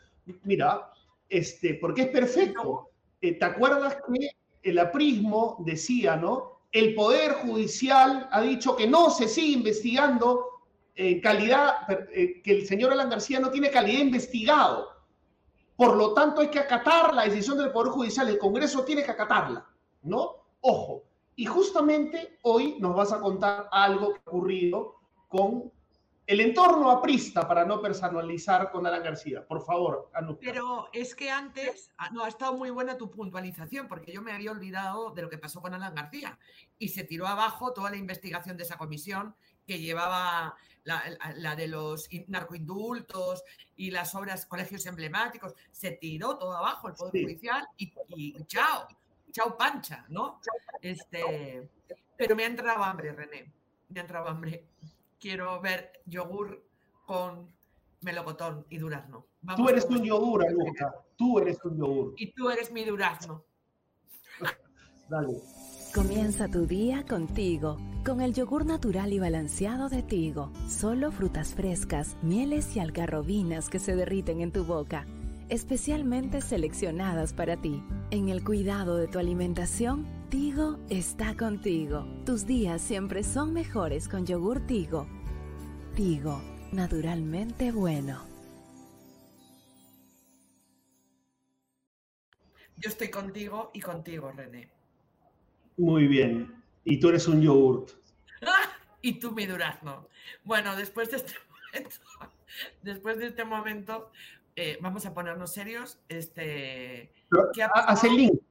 [0.43, 0.92] Mira,
[1.33, 2.91] este, porque es perfecto.
[3.19, 4.29] Eh, ¿Te acuerdas que
[4.61, 6.61] el aprismo decía, ¿no?
[6.71, 10.45] El Poder Judicial ha dicho que no se sigue investigando
[10.93, 14.89] en calidad, eh, que el señor Alan García no tiene calidad investigado.
[15.75, 18.29] Por lo tanto, hay que acatar la decisión del Poder Judicial.
[18.29, 19.65] El Congreso tiene que acatarla,
[20.03, 20.35] ¿no?
[20.61, 21.01] Ojo.
[21.35, 25.71] Y justamente hoy nos vas a contar algo que ha ocurrido con
[26.33, 29.45] el entorno aprista para no personalizar con Alan García.
[29.45, 30.09] Por favor,
[30.41, 34.31] Pero es que antes, ah, no, ha estado muy buena tu puntualización, porque yo me
[34.31, 36.39] había olvidado de lo que pasó con Alan García
[36.79, 39.35] y se tiró abajo toda la investigación de esa comisión
[39.67, 43.43] que llevaba la, de los narcoindultos
[43.75, 48.87] y las obras, colegios emblemáticos, se tiró todo abajo el Poder Judicial y, y, chao,
[49.31, 50.41] chao pancha, ¿no?
[50.81, 51.69] Este,
[52.17, 53.53] pero me ha entrado hambre, René,
[53.89, 54.65] me ha entrado hambre.
[55.23, 56.67] Quiero ver yogur
[57.05, 57.47] con
[58.01, 59.25] melocotón y durazno.
[59.55, 60.93] tú eres un yogur, Aluca.
[61.15, 62.13] Tú eres un yogur.
[62.17, 63.45] Y tú eres mi durazno.
[65.09, 65.39] Dale.
[65.95, 70.51] Comienza tu día contigo, con el yogur natural y balanceado de Tigo.
[70.67, 75.05] Solo frutas frescas, mieles y algarrobinas que se derriten en tu boca,
[75.47, 77.81] especialmente seleccionadas para ti.
[78.11, 82.07] En el cuidado de tu alimentación, Tigo está contigo.
[82.25, 85.07] Tus días siempre son mejores con yogur Tigo.
[85.95, 86.41] Tigo,
[86.71, 88.25] naturalmente bueno.
[92.77, 94.71] Yo estoy contigo y contigo, René.
[95.77, 96.51] Muy bien.
[96.83, 97.91] Y tú eres un yogurt.
[99.03, 100.07] y tú mi durazno.
[100.43, 101.33] Bueno, después de este
[101.75, 101.95] momento,
[102.81, 104.09] después de este momento,
[104.55, 105.99] eh, vamos a ponernos serios.
[106.09, 107.13] Este,
[107.71, 108.41] haz el link.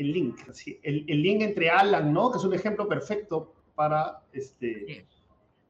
[0.00, 0.80] El link, sí.
[0.82, 2.30] el, el, link entre Alan, ¿no?
[2.30, 5.06] Que es un ejemplo perfecto para este,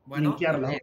[0.04, 0.72] bueno, linkearla.
[0.72, 0.82] Eh,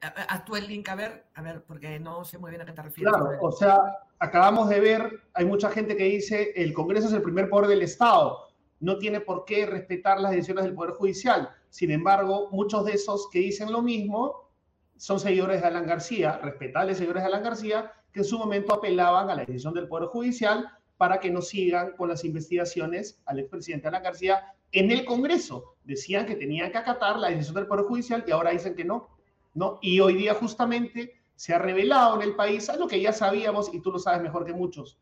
[0.00, 2.72] haz tú el link a ver, a ver, porque no sé muy bien a qué
[2.72, 3.12] te refieres.
[3.12, 3.78] Claro, o sea,
[4.18, 7.82] acabamos de ver, hay mucha gente que dice el Congreso es el primer poder del
[7.82, 11.48] Estado no tiene por qué respetar las decisiones del Poder Judicial.
[11.70, 14.50] Sin embargo, muchos de esos que dicen lo mismo
[14.96, 19.30] son seguidores de Alan García, respetables seguidores de Alan García, que en su momento apelaban
[19.30, 20.68] a la decisión del Poder Judicial
[21.02, 25.74] para que no sigan con las investigaciones al expresidente Alan García en el Congreso.
[25.82, 29.08] Decían que tenían que acatar la decisión del Poder Judicial y ahora dicen que no.
[29.52, 29.80] ¿no?
[29.82, 33.80] Y hoy día justamente se ha revelado en el país algo que ya sabíamos y
[33.80, 34.96] tú lo sabes mejor que muchos.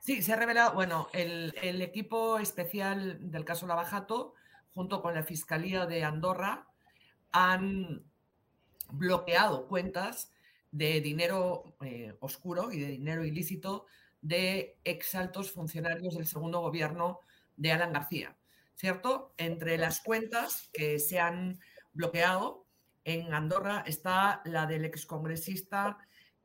[0.00, 4.32] Sí, se ha revelado, bueno, el, el equipo especial del caso Lavajato,
[4.72, 6.66] junto con la Fiscalía de Andorra,
[7.30, 8.06] han
[8.90, 10.32] bloqueado cuentas
[10.72, 13.86] de dinero eh, oscuro y de dinero ilícito
[14.20, 17.20] de exaltos funcionarios del segundo gobierno
[17.56, 18.36] de Alan García,
[18.74, 19.34] ¿cierto?
[19.36, 21.60] Entre las cuentas que se han
[21.92, 22.66] bloqueado
[23.04, 25.98] en Andorra está la del excongresista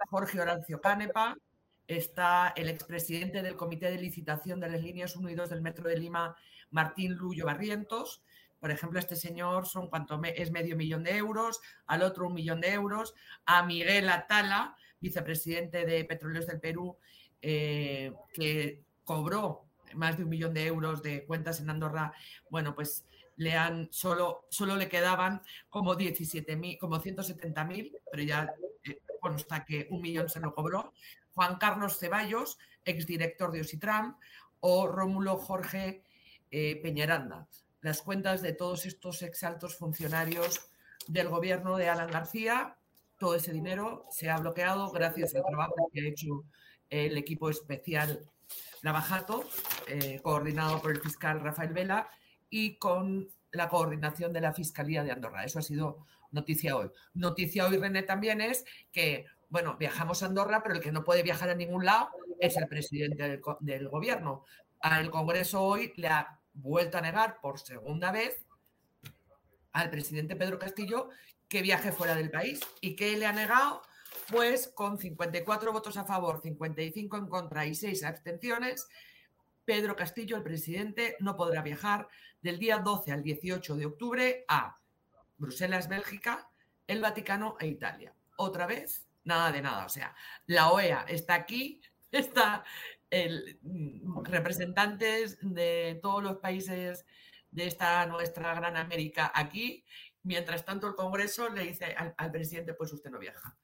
[0.10, 1.38] Jorge Horacio Canepa,
[1.88, 5.88] está el expresidente del Comité de Licitación de las Líneas 1 y 2 del Metro
[5.88, 6.36] de Lima,
[6.70, 8.24] Martín Luyo Barrientos,
[8.60, 12.62] por ejemplo, este señor son cuanto es medio millón de euros, al otro un millón
[12.62, 13.14] de euros,
[13.46, 16.98] a Miguel Atala, vicepresidente de Petróleos del Perú,
[17.42, 22.14] eh, que cobró más de un millón de euros de cuentas en Andorra,
[22.50, 23.06] bueno, pues
[23.38, 28.50] le han solo, solo le quedaban como 17 como 170 mil, pero ya
[28.84, 30.94] eh, consta que un millón se lo cobró.
[31.36, 34.18] Juan Carlos Ceballos, exdirector de Ositram,
[34.60, 36.04] o Rómulo Jorge
[36.50, 37.48] eh, Peñaranda
[37.88, 40.60] las cuentas de todos estos exaltos funcionarios
[41.08, 42.76] del gobierno de Alan García.
[43.18, 46.44] Todo ese dinero se ha bloqueado gracias al trabajo que ha hecho
[46.90, 48.30] el equipo especial
[48.84, 49.46] Navajato,
[49.88, 52.10] eh, coordinado por el fiscal Rafael Vela
[52.50, 55.46] y con la coordinación de la Fiscalía de Andorra.
[55.46, 56.92] Eso ha sido noticia hoy.
[57.14, 61.24] Noticia hoy, René, también es que, bueno, viajamos a Andorra, pero el que no puede
[61.24, 64.44] viajar a ningún lado es el presidente del, del gobierno.
[64.82, 68.46] Al Congreso hoy le ha vuelto a negar por segunda vez
[69.72, 71.10] al presidente Pedro Castillo
[71.48, 72.60] que viaje fuera del país.
[72.82, 73.82] ¿Y que le ha negado?
[74.30, 78.88] Pues con 54 votos a favor, 55 en contra y 6 abstenciones,
[79.64, 82.08] Pedro Castillo, el presidente, no podrá viajar
[82.42, 84.80] del día 12 al 18 de octubre a
[85.38, 86.50] Bruselas, Bélgica,
[86.88, 88.14] el Vaticano e Italia.
[88.38, 89.86] Otra vez, nada de nada.
[89.86, 90.16] O sea,
[90.46, 92.64] la OEA está aquí, está
[93.10, 97.06] el, mm, representantes de todos los países
[97.52, 99.84] de esta nuestra gran América aquí.
[100.24, 103.58] Mientras tanto, el Congreso le dice al, presidente, pues usted no viaja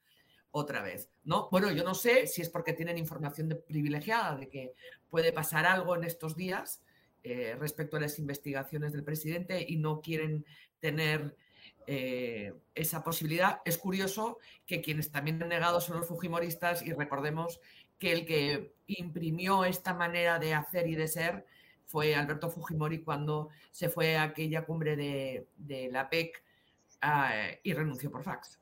[0.50, 1.48] otra vez, ¿no?
[1.50, 4.72] Bueno, yo no sé si es porque tienen información privilegiada de que
[5.08, 6.80] puede pasar algo en estos días
[7.24, 10.46] eh, respecto a las investigaciones del presidente y no quieren
[10.78, 11.36] tener
[11.86, 13.60] eh, esa posibilidad.
[13.64, 17.60] Es curioso que quienes también han negado son los fujimoristas y recordemos
[17.98, 21.46] que el que imprimió esta manera de hacer y de ser
[21.86, 26.42] fue Alberto Fujimori cuando se fue a aquella cumbre de, la PEC
[27.02, 28.58] ah, y renunció por fax.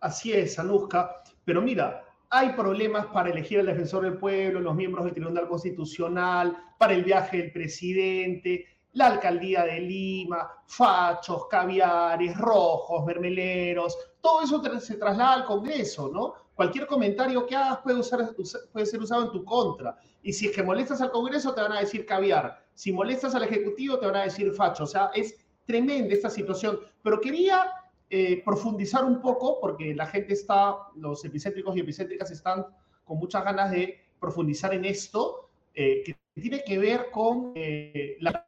[0.00, 1.22] Así es, Anuska.
[1.44, 6.56] Pero mira, hay problemas para elegir al defensor del pueblo, los miembros del Tribunal Constitucional,
[6.78, 14.80] para el viaje del presidente, la alcaldía de Lima, fachos, caviares, rojos, mermeleros, todo eso
[14.80, 16.34] se traslada al Congreso, ¿no?
[16.54, 19.96] Cualquier comentario que hagas puede, ser usado en tu contra.
[20.22, 22.64] Y si es que molestas al Congreso, te van a decir caviar.
[22.74, 24.82] Si molestas al Ejecutivo, te van a decir facho.
[24.82, 26.80] O sea, es tremenda esta situación.
[27.00, 27.70] Pero quería
[28.10, 32.66] eh, profundizar un poco, porque la gente está, los epicéntricos y epicéntricas están
[33.04, 38.47] con muchas ganas de profundizar en esto, eh, que tiene que ver con eh, la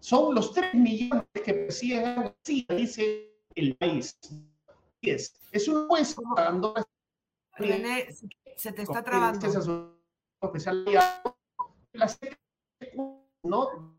[0.00, 4.18] son los 3 millones que persiguen dice el país.
[5.02, 6.16] Es, es un juez
[7.56, 8.08] René,
[8.56, 9.46] se te está trabando.
[13.42, 13.96] ¿no?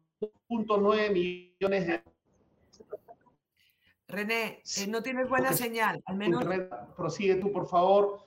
[0.50, 2.04] 2.9 millones de
[4.08, 6.44] René, eh, no tienes buena señal, al menos.
[6.98, 8.26] Prosigue tú, por favor.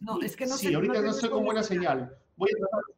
[0.00, 2.16] No, es que no Sí, ahorita no, estoy con buena señal.
[2.36, 2.93] Voy a tratar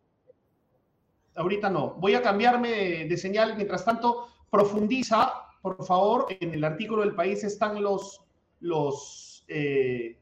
[1.37, 1.94] ahorita no.
[1.94, 3.57] Voy a cambiarme de, señal.
[3.57, 6.27] Mientras tanto, profundiza, por favor.
[6.40, 8.22] En el artículo del país están los,
[8.61, 10.18] los, eh,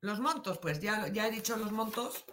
[0.00, 2.24] los montos, pues ya, ya he dicho los montos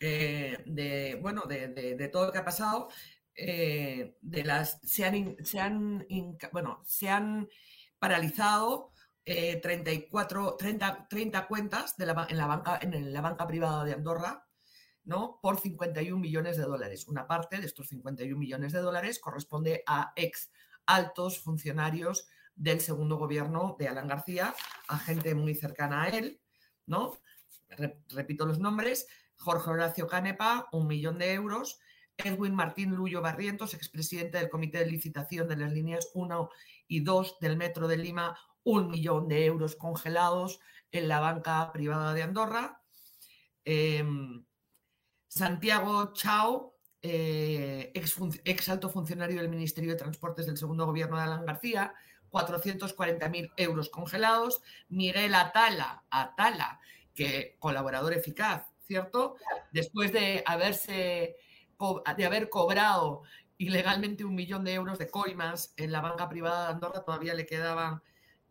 [0.00, 2.88] eh, de, bueno, de, todo lo que ha pasado.
[3.34, 6.06] Eh, de las, se han, se han,
[6.52, 7.48] bueno, se han
[7.98, 8.92] paralizado
[9.24, 14.49] 34, 30, 30 cuentas de la, en, la banca, en la banca privada de Andorra
[15.04, 15.38] ¿no?
[15.42, 17.08] por 51 millones de dólares.
[17.08, 20.50] Una parte de estos 51 millones de dólares corresponde a ex
[20.86, 24.54] altos funcionarios del segundo gobierno de Alan García,
[24.88, 26.40] a gente muy cercana a él,
[26.86, 27.18] ¿no?
[28.08, 29.06] repito los nombres,
[29.36, 31.78] Jorge Horacio Canepa, un millón de euros,
[32.16, 36.50] Edwin Martín Luyo Barrientos, expresidente del Comité de Licitación de las líneas 1
[36.88, 40.60] y 2 del Metro de Lima, un millón de euros congelados
[40.92, 42.82] en la banca privada de Andorra.
[43.64, 44.44] Em,
[45.30, 51.46] Santiago Chao, eh, ex, alto funcionario del Ministerio de Transportes del segundo gobierno de Alan
[51.46, 51.94] García,
[52.32, 54.60] 440.000 euros congelados.
[54.88, 56.80] Miguel Atala, Atala,
[57.14, 59.36] que colaborador eficaz, ¿cierto?
[59.70, 61.36] Después de haberse
[62.16, 63.22] de haber cobrado
[63.56, 67.46] ilegalmente un millón de euros de coimas en la banca privada de Andorra, todavía le
[67.46, 68.02] quedaban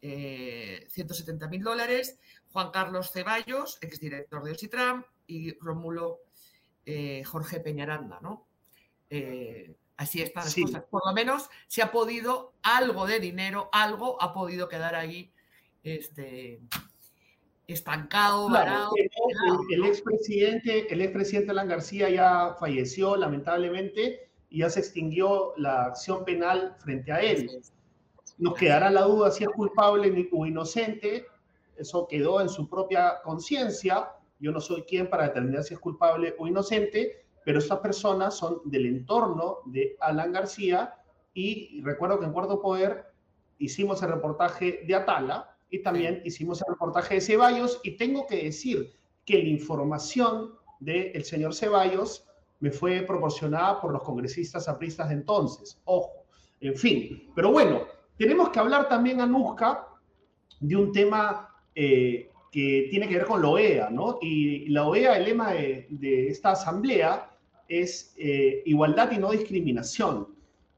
[0.02, 2.18] eh, 170 mil dólares.
[2.54, 6.22] Juan Carlos Ceballos, exdirector de Ositram, y Rómulo
[6.92, 8.48] eh, Jorge Peñaranda, ¿no?
[9.12, 10.84] Eh, así están las cosas.
[10.90, 15.32] Por lo menos se ha podido, algo de dinero, algo ha podido quedar ahí
[15.84, 16.62] este,
[17.68, 18.92] estancado, varado.
[19.70, 26.26] El, expresidente, el expresidente Alan García ya falleció, lamentablemente, y ya se extinguió la acción
[26.26, 27.62] penal frente a él.
[28.40, 31.28] Nos quedará la duda si es culpable o inocente,
[31.78, 34.10] eso quedó en su propia conciencia.
[34.40, 38.62] Yo no soy quien para determinar si es culpable o inocente, pero estas personas son
[38.66, 40.96] del entorno de Alan García
[41.34, 43.06] y recuerdo que en Cuarto Poder
[43.58, 48.44] hicimos el reportaje de Atala, y también hicimos el reportaje de Ceballos y tengo que
[48.44, 48.94] decir
[49.26, 52.26] que la información del señor Ceballos
[52.60, 55.80] me fue proporcionada por los congresistas apristas de entonces.
[55.86, 56.26] Ojo,
[56.60, 57.32] en fin.
[57.36, 57.84] Pero bueno,
[58.18, 59.88] tenemos que hablar también, Anuska,
[60.60, 64.18] de un tema eh, que tiene que ver con la OEA, ¿no?
[64.22, 67.30] Y la OEA, el lema de, esta asamblea
[67.68, 70.28] es eh, igualdad y no discriminación.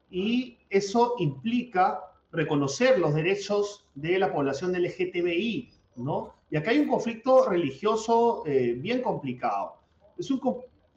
[0.10, 2.02] Y eso implica
[2.32, 6.34] reconocer los derechos de la población LGTBI, ¿no?
[6.50, 9.76] Y acá hay un conflicto religioso eh, bien complicado.
[10.18, 10.42] Es un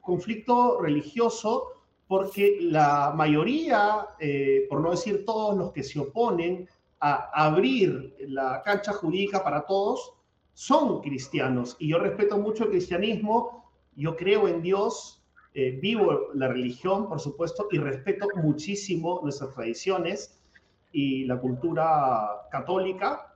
[0.01, 1.71] conflicto religioso
[2.07, 6.67] porque la mayoría, eh, por no decir todos los que se oponen
[6.99, 10.14] a abrir la cancha jurídica para todos,
[10.55, 11.75] son cristianos.
[11.79, 15.21] Y yo respeto mucho el cristianismo, yo creo en Dios,
[15.53, 20.41] eh, vivo la religión, por supuesto, y respeto muchísimo nuestras tradiciones
[20.91, 23.35] y la cultura católica,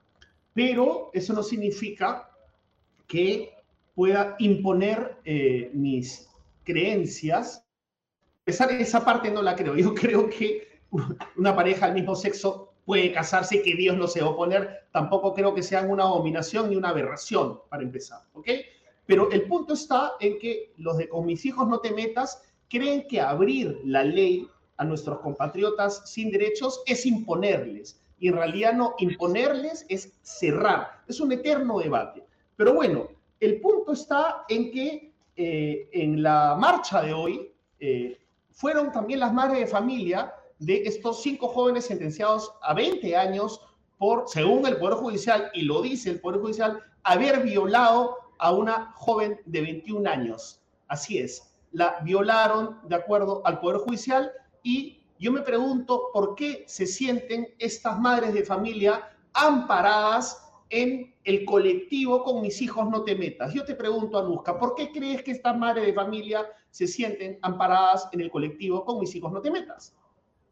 [0.54, 2.30] pero eso no significa
[3.06, 3.54] que
[3.94, 6.30] pueda imponer eh, mis
[6.64, 7.66] creencias.
[8.46, 9.76] Esa, esa parte no la creo.
[9.78, 10.80] Yo creo que
[11.36, 14.88] una pareja del mismo sexo puede casarse que Dios no se va a oponer.
[14.92, 18.22] Tampoco creo que sea una dominación ni una aberración, para empezar.
[18.34, 18.50] ¿ok?
[19.06, 23.08] Pero el punto está en que los de con mis hijos no te metas creen
[23.08, 28.02] que abrir la ley a nuestros compatriotas sin derechos es imponerles.
[28.18, 31.04] Y en realidad no, imponerles es cerrar.
[31.08, 32.26] Es un eterno debate.
[32.56, 33.08] Pero bueno,
[33.40, 38.18] el punto está en que eh, en la marcha de hoy eh,
[38.50, 43.62] fueron también las madres de familia de estos cinco jóvenes sentenciados a 20 años
[43.98, 48.94] por, según el Poder Judicial, y lo dice el Poder Judicial, haber violado a una
[48.96, 50.62] joven de 21 años.
[50.88, 54.32] Así es, la violaron de acuerdo al Poder Judicial
[54.64, 61.46] y yo me pregunto por qué se sienten estas madres de familia amparadas en el
[61.46, 63.54] colectivo con mis hijos no te metas.
[63.54, 68.08] Yo te pregunto, Anuska, ¿por qué crees que estas madres de familia se sienten amparadas
[68.12, 69.96] en el colectivo con mis hijos no te metas?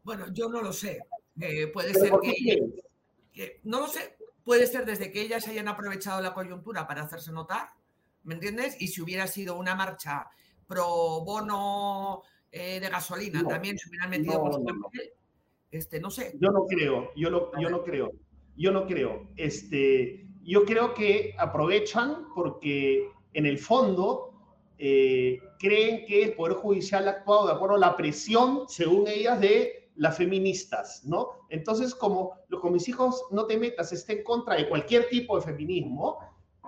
[0.08, 1.02] Bueno, yo no lo sé.
[1.38, 4.16] Eh, puede ser que, no lo sé.
[4.42, 7.68] Puede ser desde que ellas hayan aprovechado la coyuntura para hacerse notar,
[8.22, 8.80] ¿me entiendes?
[8.80, 10.26] Y si hubiera sido una marcha
[10.66, 14.90] pro bono eh, de gasolina también se hubieran metido no,
[15.70, 16.32] este, no sé.
[16.40, 18.10] Yo no creo, yo, lo, yo no creo,
[18.56, 19.28] yo no creo.
[19.36, 24.32] Este, yo creo que aprovechan porque en el fondo
[24.78, 29.38] eh, creen que el Poder Judicial ha actuado de acuerdo a la presión, según ellas,
[29.38, 31.30] de las feministas, ¿no?
[31.50, 35.42] Entonces, como con mis hijos no te metas, esté en contra de cualquier tipo de
[35.42, 36.18] feminismo,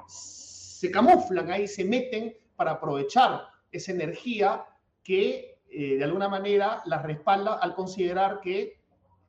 [0.07, 4.67] se camuflan ahí, se meten para aprovechar esa energía
[5.05, 8.81] que eh, de alguna manera las respalda al considerar que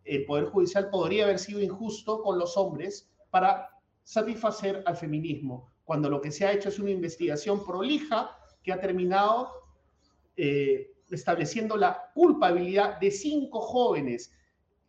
[0.03, 3.69] el Poder Judicial podría haber sido injusto con los hombres para
[4.03, 8.79] satisfacer al feminismo, cuando lo que se ha hecho es una investigación prolija que ha
[8.79, 9.51] terminado
[10.35, 14.33] eh, estableciendo la culpabilidad de cinco jóvenes.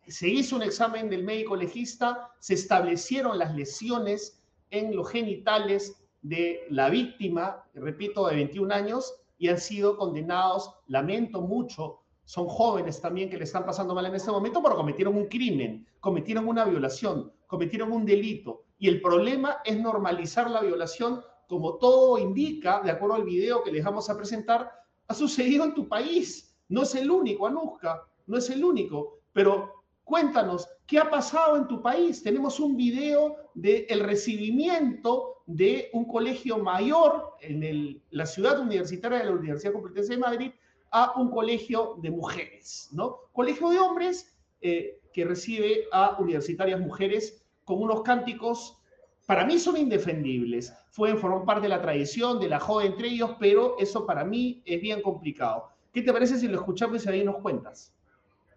[0.07, 6.61] Se hizo un examen del médico legista, se establecieron las lesiones en los genitales de
[6.69, 13.29] la víctima, repito, de 21 años, y han sido condenados, lamento mucho, son jóvenes también
[13.29, 17.31] que le están pasando mal en este momento, pero cometieron un crimen, cometieron una violación,
[17.47, 18.63] cometieron un delito.
[18.77, 23.71] Y el problema es normalizar la violación, como todo indica, de acuerdo al video que
[23.71, 24.71] les vamos a presentar,
[25.07, 26.55] ha sucedido en tu país.
[26.69, 31.67] No es el único, Anuska, no es el único, pero cuéntanos, ¿qué ha pasado en
[31.67, 32.23] tu país?
[32.23, 39.25] Tenemos un video del el recibimiento de un colegio mayor en la ciudad universitaria de
[39.25, 40.51] la Universidad Complutense de Madrid
[40.91, 43.21] a un colegio de mujeres, ¿no?
[43.33, 48.77] Colegio de hombres eh, que recibe a universitarias mujeres con unos cánticos,
[49.25, 53.35] para mí son indefendibles, pueden formar parte de la tradición, de la joda entre ellos,
[53.39, 55.69] pero eso para mí es bien complicado.
[55.91, 57.93] ¿Qué te parece si lo escuchamos y ahí nos cuentas?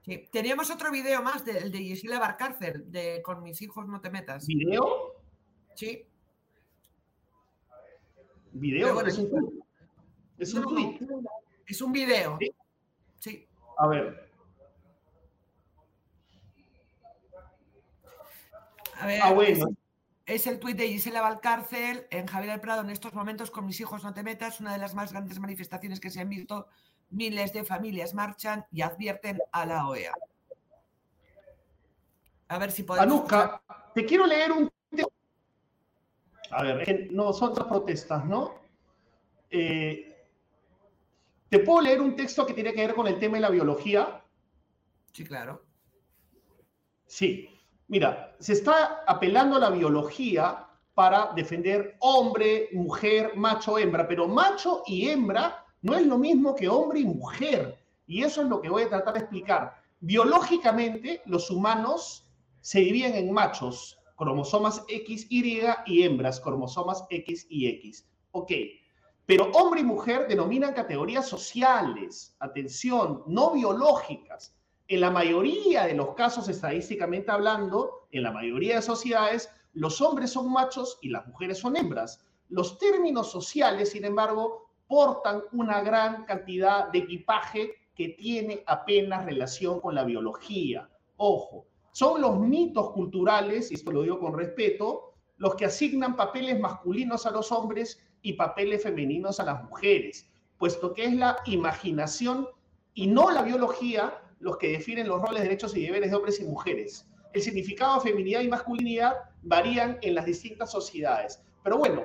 [0.03, 0.29] Sí.
[0.31, 4.47] Teníamos otro video más del de Gisela Barcárcel, de Con mis hijos no te metas.
[4.47, 5.15] ¿Video?
[5.75, 6.07] Sí.
[8.53, 9.01] ¿Video?
[9.01, 9.63] es un
[10.39, 10.99] Es un tweet.
[11.67, 12.39] Es un video.
[13.19, 13.47] Sí.
[13.77, 14.31] A ver.
[18.99, 19.21] A ver.
[19.23, 19.67] Ah, bueno.
[19.69, 19.86] Es,
[20.27, 22.83] el tuit de Gisela Valcárcel en Javier del Prado.
[22.83, 26.01] En estos momentos, con mis hijos no te metas, una de las más grandes manifestaciones
[26.01, 26.67] que se han visto.
[27.11, 30.13] Miles de familias marchan y advierten a la OEA.
[32.49, 33.07] A ver si podemos.
[33.07, 33.63] Anuska,
[33.95, 34.71] te quiero leer un.
[36.51, 38.55] A ver, no son otras protestas, ¿no?
[39.51, 40.17] Eh,
[41.49, 44.25] ¿Te puedo leer un texto que tiene que ver con el tema de la biología?
[45.13, 45.65] Sí, claro.
[47.07, 47.56] Sí.
[47.89, 54.83] Mira, se está apelando a la biología para defender hombre, mujer, macho, hembra, pero macho
[54.87, 57.79] y hembra no es lo mismo que hombre y mujer.
[58.07, 59.75] Y eso es lo que voy a tratar de explicar.
[60.01, 62.27] Biológicamente, los humanos
[62.61, 68.09] se dividen en machos, cromosomas X, Y y hembras, cromosomas X y X.
[68.33, 68.53] Ok.
[69.27, 74.57] Pero hombre y mujer denominan categorías sociales, atención, no biológicas.
[74.89, 80.31] En la mayoría de los casos, estadísticamente hablando, en la mayoría de sociedades, los hombres
[80.31, 82.25] son machos y las mujeres son hembras.
[82.49, 89.81] Los términos sociales, sin embargo, portan una gran cantidad de equipaje que tiene apenas relación
[89.81, 90.89] con la biología.
[91.17, 96.61] Ojo, son los mitos culturales, y esto lo digo con respeto, los que asignan papeles
[96.61, 102.47] masculinos a los hombres y papeles femeninos a las mujeres, puesto que es la imaginación
[102.95, 106.45] y no la biología los que definen los roles, derechos y deberes de hombres y
[106.45, 107.07] mujeres.
[107.33, 111.43] El significado de feminidad y masculinidad varían en las distintas sociedades.
[111.63, 112.05] Pero bueno,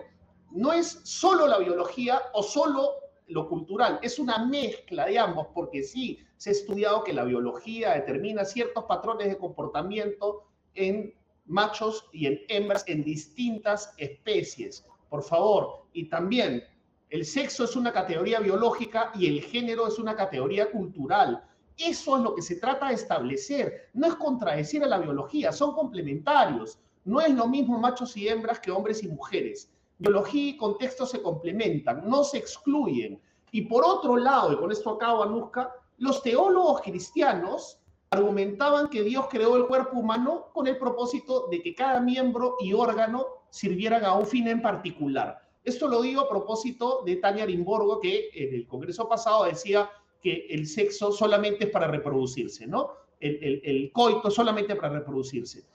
[0.52, 2.92] no es solo la biología o solo
[3.28, 7.94] lo cultural, es una mezcla de ambos, porque sí, se ha estudiado que la biología
[7.94, 11.14] determina ciertos patrones de comportamiento en
[11.46, 15.84] machos y en hembras en distintas especies por favor.
[15.92, 16.64] Y también,
[17.10, 21.44] el sexo es una categoría biológica y el género es una categoría cultural.
[21.78, 23.90] Eso es lo que se trata de establecer.
[23.94, 26.80] No es contradecir a la biología, son complementarios.
[27.04, 29.72] No es lo mismo machos y hembras que hombres y mujeres.
[29.98, 33.22] Biología y contexto se complementan, no se excluyen.
[33.52, 39.28] Y por otro lado, y con esto acabo, Anuska, los teólogos cristianos argumentaban que Dios
[39.30, 44.14] creó el cuerpo humano con el propósito de que cada miembro y órgano sirvieran a
[44.14, 45.42] un fin en particular.
[45.64, 49.90] Esto lo digo a propósito de Tania Rimborgo, que en el Congreso pasado decía
[50.22, 52.92] que el sexo solamente es para reproducirse, ¿no?
[53.20, 55.66] El, coito solamente para reproducirse.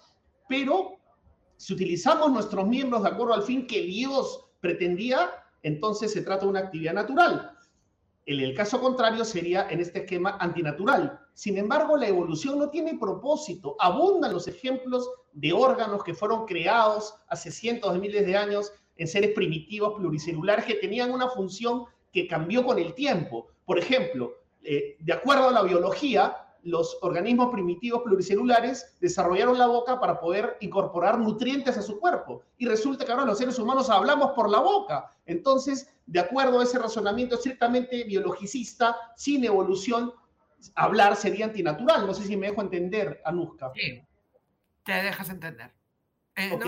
[0.48, 0.96] Pero
[1.56, 5.30] si utilizamos nuestros miembros de acuerdo al fin que Dios pretendía,
[5.62, 7.52] entonces se trata de una actividad natural.
[8.26, 11.20] En el caso contrario sería en este esquema antinatural.
[11.34, 13.76] Sin embargo, la evolución no tiene propósito.
[13.78, 19.06] Abundan los ejemplos de órganos que fueron creados hace cientos de miles de años en
[19.06, 23.48] seres primitivos pluricelulares que tenían una función que cambió con el tiempo.
[23.66, 30.00] Por ejemplo, eh, de acuerdo a la biología, los organismos primitivos pluricelulares desarrollaron la boca
[30.00, 32.42] para poder incorporar nutrientes a su cuerpo.
[32.56, 35.12] Y resulta que ahora los seres humanos hablamos por la boca.
[35.26, 40.12] Entonces, de acuerdo a ese razonamiento estrictamente biologicista, sin evolución,
[40.74, 42.06] hablar sería antinatural.
[42.06, 43.72] No sé si me dejo entender, Anuska.
[43.74, 44.02] Sí,
[44.84, 45.72] te dejas entender.
[46.36, 46.58] Eh,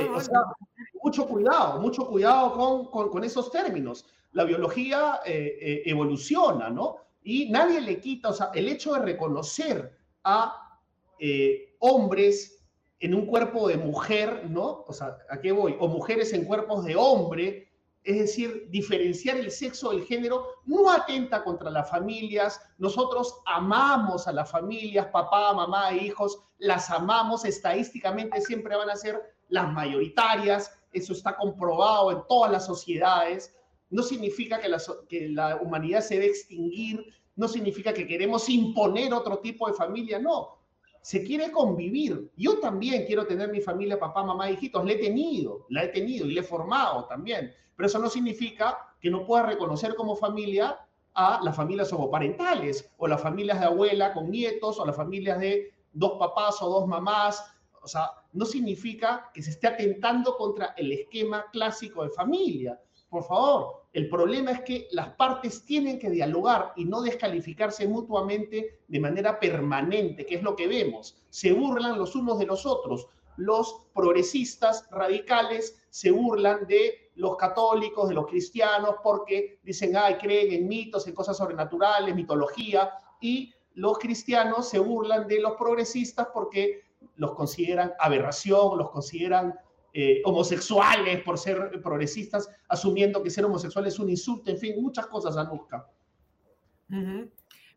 [1.03, 4.07] mucho cuidado, mucho cuidado con, esos términos.
[4.33, 7.09] La biología eh, eh, evoluciona, ¿no?
[7.29, 10.81] y nadie le quita, o sea, el hecho de reconocer a
[11.19, 12.65] eh, hombres
[13.01, 14.85] en un cuerpo de mujer, ¿no?
[14.87, 15.77] O sea, ¿a qué voy?
[15.79, 17.69] O mujeres en cuerpos de hombre,
[18.03, 22.63] es decir, diferenciar el sexo del género no atenta contra las familias.
[22.79, 29.21] Nosotros amamos a las familias, papá, mamá, hijos, las amamos, estadísticamente siempre van a ser
[29.51, 33.55] las mayoritarias, eso está comprobado en todas las sociedades
[33.91, 37.05] no significa que la, humanidad se debe extinguir,
[37.37, 40.59] no significa que queremos imponer otro tipo de familia, no.
[41.01, 42.31] Se quiere convivir.
[42.37, 44.85] Yo también quiero tener mi familia, papá, mamá, hijitos.
[44.85, 47.53] La he tenido, la he tenido y la he formado también.
[47.77, 50.79] Pero eso no significa que no pueda reconocer como familia
[51.15, 55.73] a las familias homoparentales o las familias de abuela con nietos o las familias de
[55.93, 57.45] dos papás o dos mamás.
[57.81, 62.79] O sea, no significa que se esté atentando contra el esquema clásico de familia.
[63.11, 68.81] Por favor, el problema es que las partes tienen que dialogar y no descalificarse mutuamente
[68.87, 71.17] de manera permanente, que es lo que vemos.
[71.31, 73.09] Se burlan los unos de los otros.
[73.37, 80.53] Los progresistas radicales se burlan de los católicos, de los cristianos, porque dicen, ay, creen
[80.53, 86.83] en mitos, en cosas sobrenaturales, mitología, y los cristianos se burlan de los progresistas porque
[87.17, 89.55] los consideran aberración, los consideran
[90.01, 95.09] eh, homosexuales por ser progresistas, asumiendo que ser homosexual es un insulto, en fin, muchas
[95.09, 95.91] cosas, Anuska.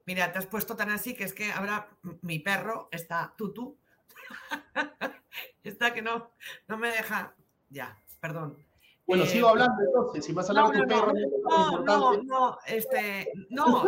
[0.06, 1.90] Mira, te has puesto tan así que es que ahora
[2.22, 3.76] mi perro está tutu.
[5.64, 6.30] está que no,
[6.68, 7.34] no me deja.
[7.72, 8.56] Ya, perdón.
[9.08, 11.14] Bueno, sigo eh, hablando entonces, si vas a hablar de tu perro.
[11.50, 13.86] No, no, no, este, no,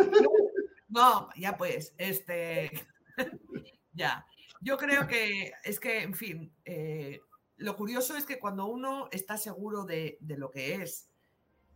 [0.88, 2.72] no, ya pues, este,
[3.92, 4.26] ya.
[4.60, 7.20] Yo creo que es que, en fin, eh,
[7.64, 11.08] lo curioso es que cuando uno está seguro de, lo que es,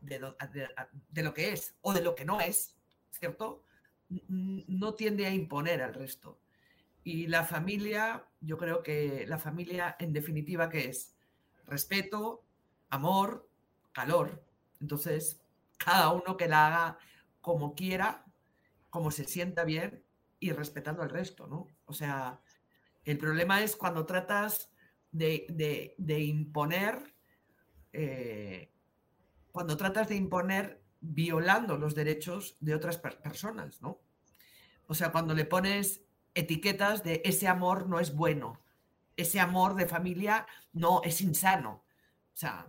[0.02, 2.76] de lo, que es o de lo que no es,
[3.10, 3.64] ¿cierto?
[4.28, 6.38] No tiende a imponer al resto.
[7.04, 11.14] Y la familia, yo creo que la familia en definitiva, ¿qué es?
[11.64, 12.44] Respeto,
[12.90, 13.48] amor,
[13.92, 14.44] calor.
[14.82, 15.40] Entonces,
[15.78, 16.98] cada uno que la haga
[17.40, 18.26] como quiera,
[18.90, 20.04] como se sienta bien
[20.38, 21.66] y respetando al resto, ¿no?
[21.86, 22.42] O sea,
[23.06, 24.70] el problema es cuando tratas
[25.18, 27.14] de, imponer,
[27.92, 28.72] eh,
[29.52, 34.00] cuando tratas de imponer violando los derechos de otras personas, ¿no?
[34.86, 36.02] O sea, cuando le pones
[36.34, 38.60] etiquetas de ese amor no es bueno,
[39.16, 41.84] ese amor de familia no es insano.
[42.32, 42.68] O sea,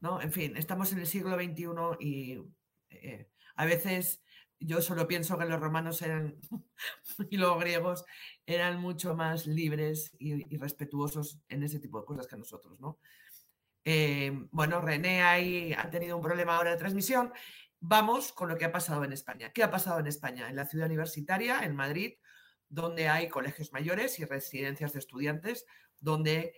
[0.00, 0.20] ¿no?
[0.20, 1.66] En fin, estamos en el siglo XXI
[2.00, 2.42] y
[2.90, 4.22] eh, a veces
[4.58, 6.36] yo solo pienso que los romanos eran
[7.30, 8.04] y los griegos
[8.50, 12.98] eran mucho más libres y, respetuosos en ese tipo de cosas que nosotros, ¿no?
[13.84, 17.32] Eh, bueno, René ahí ha tenido un problema ahora de transmisión.
[17.80, 19.52] Vamos con lo que ha pasado en España.
[19.52, 20.50] ¿Qué ha pasado en España?
[20.50, 22.14] En la ciudad universitaria, en Madrid,
[22.68, 25.64] donde hay colegios mayores y residencias de estudiantes,
[25.98, 26.54] donde,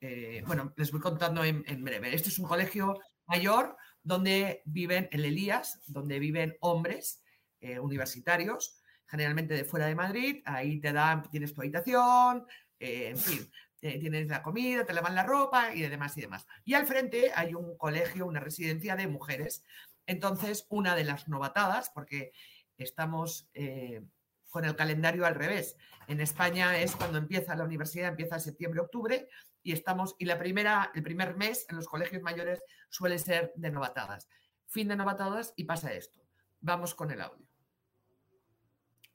[0.00, 2.14] eh, bueno, les voy contando en, breve.
[2.14, 7.22] Este es un colegio mayor donde viven, el Elías, donde viven hombres
[7.60, 8.79] eh, universitarios,
[9.10, 12.46] generalmente de fuera de Madrid, ahí te dan, tienes tu habitación,
[12.78, 13.50] eh, en fin,
[13.80, 16.46] tienes la comida, te lavan la ropa y demás y demás.
[16.64, 19.64] Y al frente hay un colegio, una residencia de mujeres.
[20.06, 22.32] Entonces, una de las novatadas, porque
[22.76, 24.02] estamos eh,
[24.50, 25.76] con el calendario al revés.
[26.08, 29.28] En España es cuando empieza la universidad, empieza septiembre-octubre,
[29.62, 33.70] y estamos, y la primera, el primer mes en los colegios mayores suele ser de
[33.70, 34.28] novatadas.
[34.66, 36.20] Fin de novatadas y pasa esto.
[36.60, 37.49] Vamos con el audio.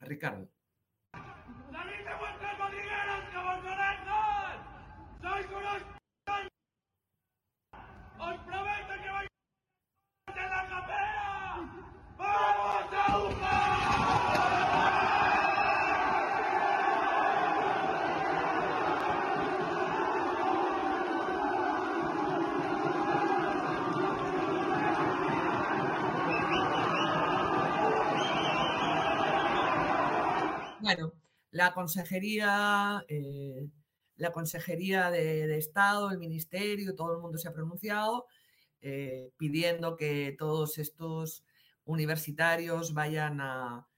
[0.06, 0.48] Ricardo.
[30.86, 31.12] Bueno,
[31.50, 33.66] la Consejería, eh,
[34.18, 38.26] la Consejería de, Estado, el Ministerio, todo el mundo se ha pronunciado
[38.80, 41.44] eh, pidiendo que todos estos
[41.86, 43.88] universitarios vayan a,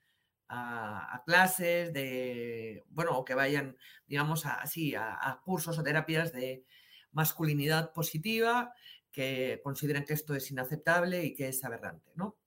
[1.27, 3.77] clases de, bueno, o que vayan,
[4.07, 6.65] digamos, así, a, cursos o terapias de
[7.13, 8.73] masculinidad positiva,
[9.13, 12.39] que consideren que esto es inaceptable y que es aberrante, ¿no?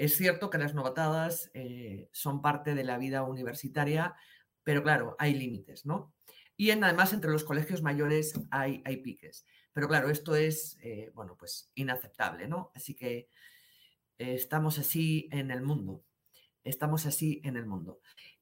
[0.00, 4.14] Es cierto que las novatadas eh, son parte de la vida universitaria,
[4.64, 6.14] pero claro, hay límites, ¿no?
[6.56, 9.44] Y además entre los colegios mayores hay, hay piques.
[9.74, 12.72] Pero claro, esto es, eh, bueno, pues inaceptable, ¿no?
[12.74, 13.28] Así que
[14.16, 16.02] eh, estamos así en el mundo.
[16.64, 18.00] Estamos así en el mundo.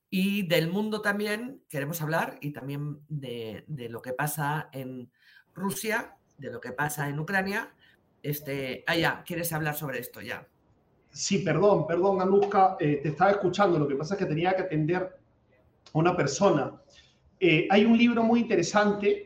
[0.08, 5.10] Y del mundo también queremos hablar y también de, lo que pasa en
[5.54, 7.74] Rusia, de lo que pasa en Ucrania.
[8.22, 10.46] Este, ah, ya, ¿quieres hablar sobre esto ya?
[11.10, 13.78] Sí, perdón, perdón, Anuska, eh, te estaba escuchando.
[13.78, 15.02] Lo que pasa es que tenía que atender
[15.92, 16.80] a una persona.
[17.40, 19.24] Eh, hay un libro muy interesante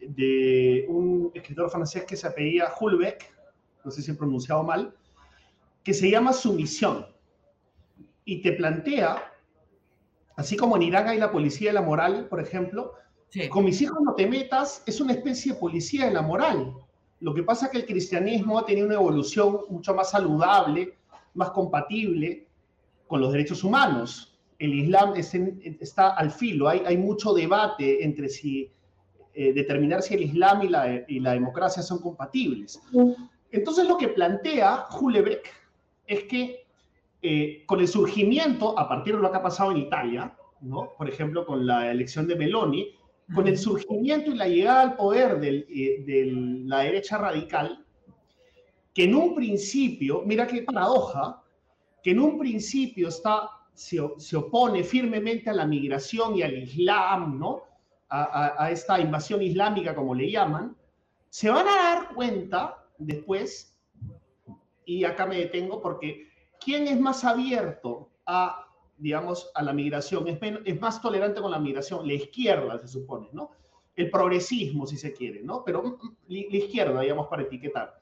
[0.00, 3.34] de un escritor francés que se apellía Hulbeck,
[3.84, 4.94] no sé si he pronunciado mal,
[5.82, 7.06] que se llama Sumisión.
[8.24, 9.32] Y te plantea,
[10.36, 12.94] así como en Irán hay la policía de la moral, por ejemplo,
[13.50, 16.74] con mis hijos no te metas, es una especie de policía de la moral.
[17.20, 20.94] Lo que pasa es que el cristianismo ha tenido una evolución mucho más saludable,
[21.34, 22.46] más compatible
[23.06, 24.38] con los derechos humanos.
[24.58, 28.70] El Islam está al filo, hay, hay mucho debate entre si
[29.38, 32.80] eh, determinar si el Islam y la, y la, democracia son compatibles.
[33.50, 35.52] Entonces lo que plantea Hulebeck
[36.06, 36.64] es que
[37.20, 40.92] eh, con el surgimiento, a partir de lo que ha pasado en Italia, ¿no?
[40.96, 42.94] por ejemplo con la elección de Meloni,
[43.34, 46.32] con el surgimiento y la llegada al poder eh, de
[46.64, 47.84] la derecha radical,
[48.94, 51.42] que en un principio, mira qué paradoja,
[52.02, 57.38] que en un principio está, se, se opone firmemente a la migración y al Islam,
[57.38, 57.62] ¿no?
[58.08, 60.76] A, a, esta invasión islámica, como le llaman,
[61.28, 63.76] se van a dar cuenta después,
[64.84, 66.28] y acá me detengo porque
[66.64, 68.65] ¿quién es más abierto a
[68.98, 73.28] digamos, a la migración, es, es más tolerante con la migración, la izquierda se supone,
[73.32, 73.50] ¿no?
[73.94, 75.62] El progresismo, si se quiere, ¿no?
[75.64, 78.00] Pero mm, mm, la izquierda, digamos, para etiquetar.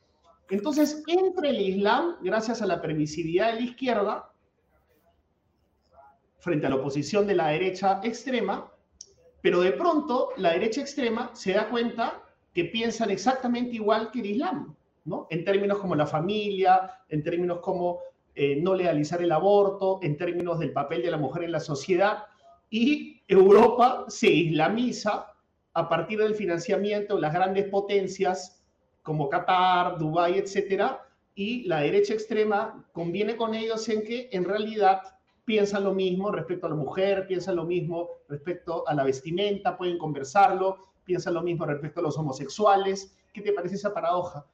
[0.50, 4.30] Entonces, entre el Islam, gracias a la permisividad de la izquierda,
[6.38, 8.70] frente a la oposición de la derecha extrema,
[9.40, 12.22] pero de pronto la derecha extrema se da cuenta
[12.52, 14.76] que piensan exactamente igual que el Islam,
[15.06, 15.26] ¿no?
[15.30, 18.00] En términos como la familia, en términos como
[18.34, 22.24] eh, no legalizar el aborto, en términos del papel de la mujer en la sociedad,
[22.70, 25.32] y Europa se islamiza
[25.72, 28.62] a partir del financiamiento de las grandes potencias
[29.02, 35.02] como Qatar, Dubái, etcétera, y la derecha extrema conviene con ellos en que en realidad
[35.44, 39.98] piensan lo mismo respecto a la mujer, piensan lo mismo respecto a la vestimenta, pueden
[39.98, 43.16] conversarlo, piensan lo mismo respecto a los homosexuales.
[43.32, 44.46] ¿Qué te parece esa paradoja?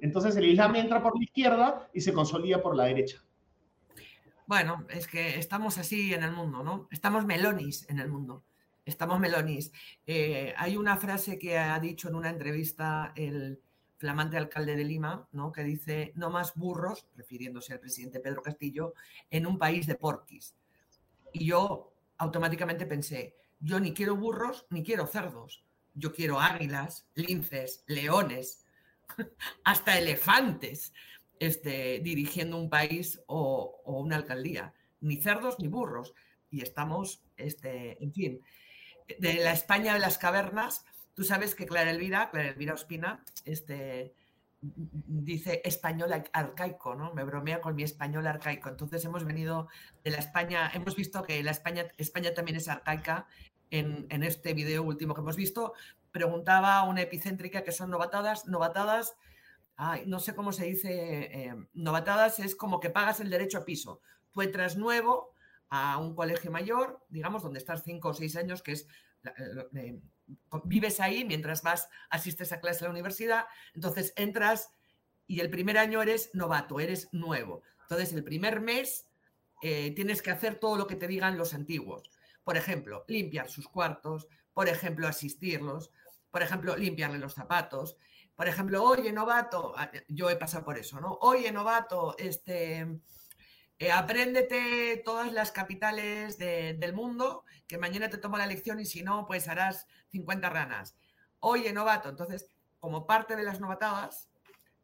[0.00, 3.22] Entonces el Islam entra por la izquierda y se consolida por la derecha.
[4.46, 6.88] Bueno, es que estamos así en el mundo, ¿no?
[6.90, 8.44] Estamos melonis en el mundo.
[8.84, 9.72] Estamos melonis.
[10.06, 13.60] Eh, hay una frase que ha dicho en una entrevista el
[13.98, 15.52] flamante alcalde de Lima, ¿no?
[15.52, 18.94] Que dice, no más burros, refiriéndose al presidente Pedro Castillo,
[19.30, 20.56] en un país de porquis.
[21.32, 25.64] Y yo automáticamente pensé, yo ni quiero burros ni quiero cerdos.
[25.94, 28.61] Yo quiero águilas, linces, leones,
[29.64, 30.92] hasta elefantes
[31.38, 36.14] este, dirigiendo un país o, una alcaldía, ni cerdos ni burros.
[36.50, 38.40] Y estamos, este, en fin,
[39.18, 40.84] de la España de las cavernas,
[41.14, 44.14] tú sabes que Clara Elvira, Clara Elvira Ospina, este,
[44.60, 47.12] dice español arcaico, ¿no?
[47.12, 48.68] Me bromea con mi español arcaico.
[48.68, 49.68] Entonces hemos venido
[50.04, 53.26] de la España, hemos visto que la España, España también es arcaica
[53.70, 55.72] en, en este video último que hemos visto,
[56.12, 58.46] preguntaba una epicéntrica que son novatadas.
[58.46, 59.16] Novatadas,
[60.06, 64.00] no sé cómo se dice, eh, novatadas es como que pagas el derecho a piso.
[64.30, 65.34] Tú entras nuevo
[65.68, 68.86] a un colegio mayor, digamos, donde estás cinco o seis años, que es
[69.74, 70.00] eh,
[70.64, 74.70] vives ahí mientras vas, asistes a clase a la universidad, entonces entras
[75.26, 77.62] y el primer año eres novato, eres nuevo.
[77.82, 79.08] Entonces el primer mes
[79.62, 82.10] eh, tienes que hacer todo lo que te digan los antiguos.
[82.44, 85.90] Por ejemplo, limpiar sus cuartos, por ejemplo, asistirlos,
[86.32, 87.96] por ejemplo, limpiarle los zapatos.
[88.34, 91.18] Por ejemplo, oye, novato, ah, yo he pasado por eso, ¿no?
[91.20, 93.00] Oye, novato, este,
[93.78, 99.02] eh, apréndete todas las capitales del mundo, que mañana te tomo la lección y si
[99.02, 100.96] no, pues harás 50 ranas.
[101.38, 102.48] Oye, novato, entonces,
[102.80, 104.30] como parte de las novatadas,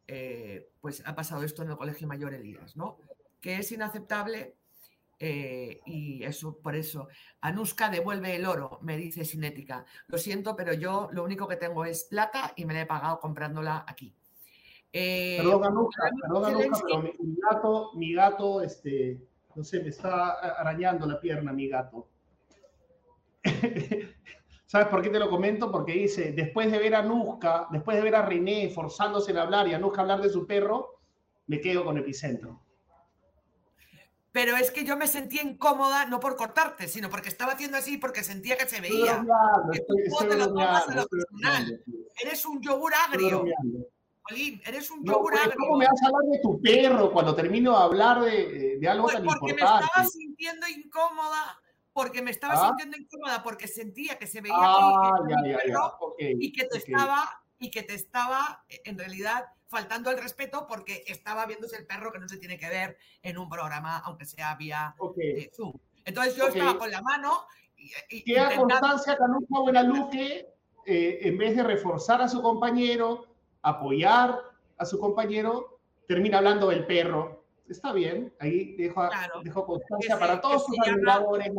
[0.05, 2.99] eh, pues ha pasado esto en el Colegio Mayor Elías, ¿no?
[3.41, 4.58] Que es inaceptable
[5.21, 7.09] eh, y eso, por eso,
[7.41, 9.85] Anuska devuelve el oro, me dice Cinética.
[10.07, 13.19] Lo siento, pero yo lo único que tengo es plata y me la he pagado
[13.19, 14.15] comprándola aquí.
[14.93, 19.19] Eh, perdón, Anuska, perdón, Anuska, pero mi, gato, mi gato, este,
[19.55, 22.07] no sé, me está arañando la pierna, mi gato.
[24.65, 25.69] ¿Sabes por qué te lo comento?
[25.69, 29.67] Porque dice, después de ver a Anuska, después de ver a René forzándose en hablar
[29.67, 31.01] y a Anuska hablar de su perro,
[31.47, 32.61] me quedo con Epicentro
[34.31, 37.97] pero es que yo me sentía incómoda no por cortarte, sino porque estaba haciendo así
[37.97, 39.25] porque sentía que se veía.
[42.21, 43.45] Eres un yogur agrio.
[44.65, 45.55] eres un yogur agrio.
[45.57, 49.05] ¿Cómo me vas a hablar de tu perro cuando termino de hablar de, de algo
[49.05, 49.85] pues tan porque importante?
[49.85, 51.61] Porque me estaba sintiendo incómoda,
[51.91, 52.67] porque me estaba ¿Ah?
[52.67, 55.13] sintiendo incómoda, porque sentía que se veía ah,
[56.17, 61.03] que, y que te estaba y que te estaba en realidad faltando el respeto porque
[61.07, 64.55] estaba viéndose el perro que no se tiene que ver en un programa, aunque sea
[64.55, 65.73] vía eh, Zoom.
[66.03, 67.45] Entonces yo estaba con la mano.
[67.77, 70.49] Y, Queda constancia que Anuska Buenaluque,
[70.85, 73.27] eh, en vez de reforzar a su compañero,
[73.61, 74.39] apoyar
[74.77, 77.45] a su compañero, termina hablando del perro.
[77.69, 79.07] Está bien, ahí dejo,
[79.43, 81.51] dejo constancia para todos sus admiradores.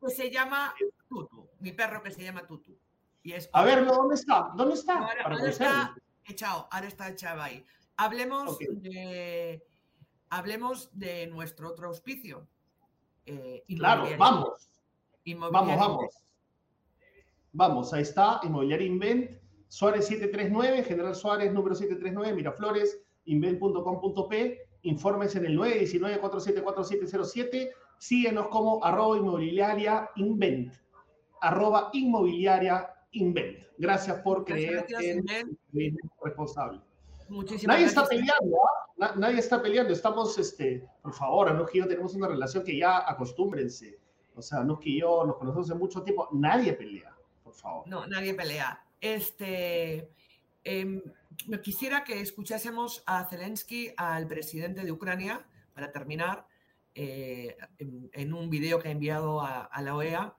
[0.00, 0.74] Que se llama
[1.08, 2.74] Tutu, mi perro que se llama Tutu.
[3.22, 4.50] Y es a ver, ¿dónde está?
[4.54, 5.08] ¿Dónde está?
[5.22, 5.94] ahora está
[6.26, 7.64] echado, ahora está echado ahí.
[7.96, 9.64] Hablemos de,
[10.30, 12.46] hablemos de nuestro otro auspicio.
[13.26, 14.70] Eh, claro, vamos.
[15.24, 16.24] Vamos, vamos.
[17.56, 19.30] Vamos, ahí está, Inmobiliaria Invent,
[19.68, 29.18] Suárez 739, General Suárez número 739, Miraflores, invent.com.p, informes en el 919-474707, síguenos como arroba
[29.18, 30.74] inmobiliaria invent,
[31.40, 33.64] arroba inmobiliaria invent.
[33.78, 36.80] Gracias por creer en el responsable.
[37.28, 38.58] Muchísimas nadie está peleando,
[39.00, 39.14] ¿ah?
[39.16, 39.92] nadie está peleando.
[39.92, 43.98] Estamos, este, por favor, no que yo tenemos una relación que ya acostúmbrense.
[44.36, 46.28] O sea, no que yo nos conocemos hace mucho tiempo.
[46.32, 47.88] Nadie pelea, por favor.
[47.88, 48.84] No, nadie pelea.
[49.00, 50.10] Este,
[50.64, 51.02] eh,
[51.62, 56.46] quisiera que escuchásemos a Zelensky, al presidente de Ucrania, para terminar,
[56.94, 60.34] eh, en, un video que ha enviado a, la OEA,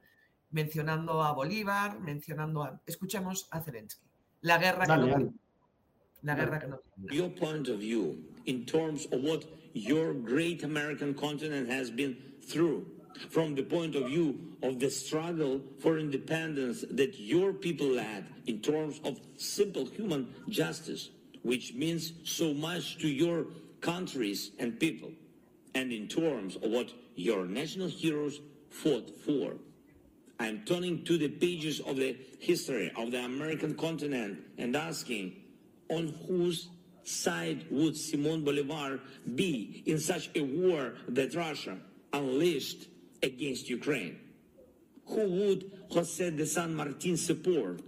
[0.55, 2.81] mencionando a Bolívar, mencionando a...
[2.87, 4.07] Escuchemos a Zelensky.
[4.41, 5.33] La guerra que no
[6.23, 6.79] la guerra que no
[7.11, 9.43] Your point of view in terms of what
[9.73, 12.85] your great American continent has been through
[13.29, 18.61] from the point of view of the struggle for independence that your people led in
[18.61, 21.09] terms of simple human justice,
[21.43, 23.45] which means so much to your
[23.81, 25.11] countries and people,
[25.73, 28.39] and in terms of what your national heroes
[28.69, 29.55] fought for.
[30.39, 35.35] I'm turning to the pages of the history of the American continent and asking
[35.89, 36.69] on whose
[37.03, 38.99] side would Simon Bolivar
[39.35, 41.77] be in such a war that Russia
[42.11, 42.87] unleashed
[43.23, 44.19] against Ukraine?
[45.07, 47.81] Who would Jose de San Martin support?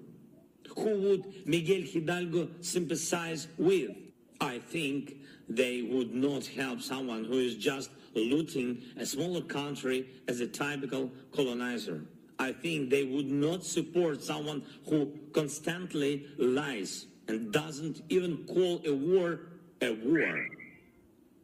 [0.75, 3.91] Who would Miguel Hidalgo sympathize with?
[4.39, 5.15] I think
[5.49, 11.11] they would not help someone who is just looting a smaller country as a typical
[11.31, 12.01] colonizer.
[12.39, 18.93] I think they would not support someone who constantly lies and doesn't even call a
[18.93, 19.39] war
[19.81, 20.47] a war,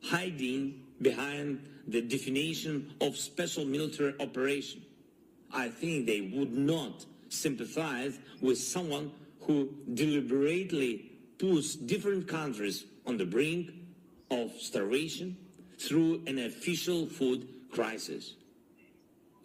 [0.03, 4.81] hiding behind the definition of special military operation.
[5.51, 13.25] I think they would not sympathize with someone who deliberately puts different countries on the
[13.25, 13.71] brink
[14.31, 15.37] of starvation
[15.77, 18.33] through an official food crisis,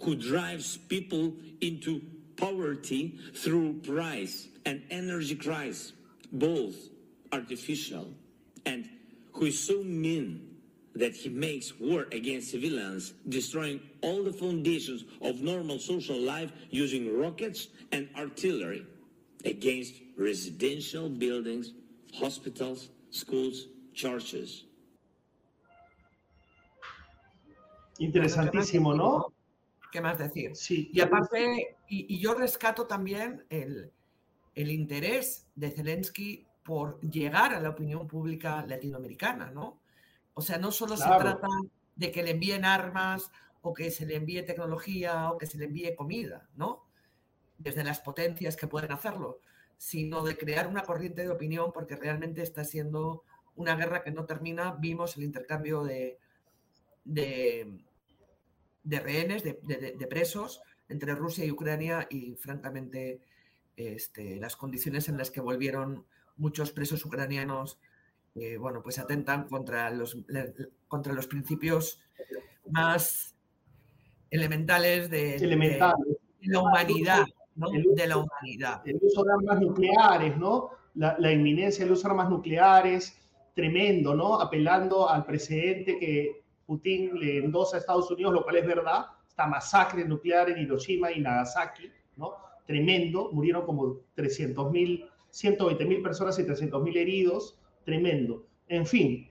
[0.02, 2.00] who drives people into
[2.36, 5.92] poverty through price and energy crisis,
[6.32, 6.76] both
[7.32, 8.08] artificial,
[8.64, 8.88] and
[9.32, 10.56] who is so mean
[10.94, 17.16] that he makes war against civilians, destroying all the foundations of normal social life using
[17.18, 18.84] rockets and artillery
[19.44, 21.72] against residential buildings,
[22.14, 24.64] hospitals, schools, churches.
[28.00, 29.32] Interesantísimo, ¿no?
[29.90, 30.54] ¿Qué más decir?
[30.54, 30.90] Sí.
[30.92, 33.92] Y aparte, y, y yo rescato también el,
[34.54, 39.80] el interés de Zelensky por llegar a la opinión pública latinoamericana, ¿no?
[40.34, 41.48] O sea, no solo se trata
[41.96, 43.30] de que le envíen armas
[43.62, 46.84] o que se le envíe tecnología o que se le envíe comida, ¿no?
[47.56, 49.40] Desde las potencias que pueden hacerlo,
[49.76, 53.24] sino de crear una corriente de opinión porque realmente está siendo
[53.56, 54.72] una guerra que no termina.
[54.72, 56.18] Vimos el intercambio de,
[57.04, 57.84] de,
[58.90, 63.20] rehenes, de, de, presos entre Rusia y Ucrania y francamente
[63.76, 66.04] este, las condiciones en las que volvieron
[66.36, 67.78] muchos presos ucranianos,
[68.34, 70.16] eh, bueno, pues atentan contra los,
[70.86, 72.00] contra los principios
[72.70, 73.34] más
[74.30, 75.38] elementales de,
[76.42, 77.24] la humanidad,
[77.56, 77.68] ¿no?
[77.70, 78.82] de la humanidad.
[78.84, 80.70] El uso de armas nucleares, ¿no?
[80.94, 83.18] La, la, inminencia del uso de armas nucleares,
[83.54, 84.40] tremendo, ¿no?
[84.40, 86.37] Apelando al precedente que
[86.68, 91.10] Putin le endosa a Estados Unidos, lo cual es verdad, esta masacre nuclear en Hiroshima
[91.10, 92.34] y Nagasaki, ¿no?
[92.66, 98.44] tremendo, murieron como 300 mil, 120 mil personas y 300 mil heridos, tremendo.
[98.68, 99.26] En fin,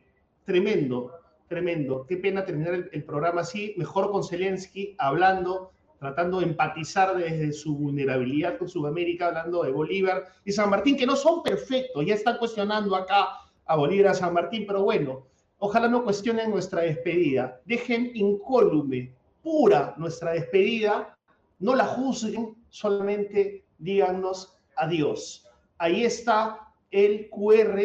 [0.46, 1.12] tremendo,
[1.48, 2.08] tremendo.
[2.08, 7.78] Qué pena terminar el, programa así, mejor con Zelensky hablando, tratando de empatizar desde su
[7.78, 12.40] vulnerabilidad con Sudamérica, hablando de Bolívar y San Martín, que no son perfectos, ya están
[12.40, 13.28] cuestionando acá
[13.68, 15.28] a Bolívar, a San Martín, pero bueno,
[15.60, 21.18] ojalá no cuestionen nuestra despedida, dejen incólume, pura nuestra despedida,
[21.60, 25.48] no la juzguen, solamente díganos adiós.
[25.78, 27.80] Ahí está el QR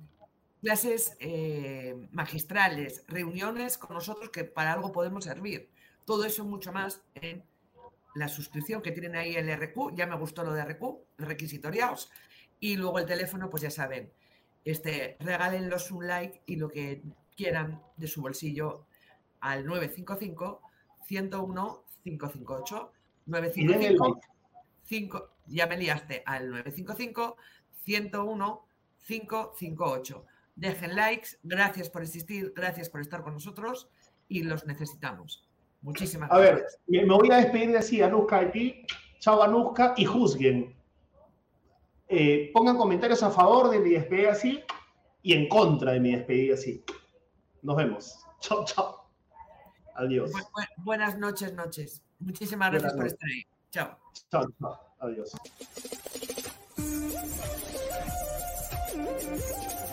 [0.61, 5.69] clases eh, magistrales, reuniones con nosotros que para algo podemos servir.
[6.05, 7.43] Todo eso mucho más en
[8.15, 9.93] la suscripción que tienen ahí el RQ.
[9.93, 10.83] Ya me gustó lo de RQ,
[11.17, 12.09] requisitoriados.
[12.61, 14.09] Y luego el teléfono, pues ya saben,
[14.63, 17.03] este, regálenlos un like y lo que
[17.35, 18.85] quieran de su bolsillo
[19.41, 20.61] al 955
[21.07, 22.91] 101 558
[23.25, 24.21] 955
[24.85, 27.35] 5, ya me liaste al 955
[27.83, 28.65] 101
[29.05, 30.25] 558.
[30.55, 33.89] Dejen likes, gracias por existir, gracias por estar con nosotros
[34.27, 35.47] y los necesitamos.
[35.81, 36.75] Muchísimas a gracias.
[36.75, 38.85] A ver, me voy a despedir así, Anuska ti.
[39.19, 40.75] Chao, Anuska, y juzguen.
[42.07, 44.63] Eh, pongan comentarios a favor de mi despedida así
[45.21, 46.83] y en contra de mi despedida así.
[47.61, 48.25] Nos vemos.
[48.39, 49.09] Chao, chao.
[49.95, 50.31] Adiós.
[50.31, 52.03] Bu bu buenas noches, noches.
[52.19, 53.43] Muchísimas gracias Buenas por estar ahí.
[53.71, 53.97] Chao.
[54.29, 54.79] Chao, chao.
[54.99, 55.35] Adiós.
[58.95, 59.81] Mm-hmm.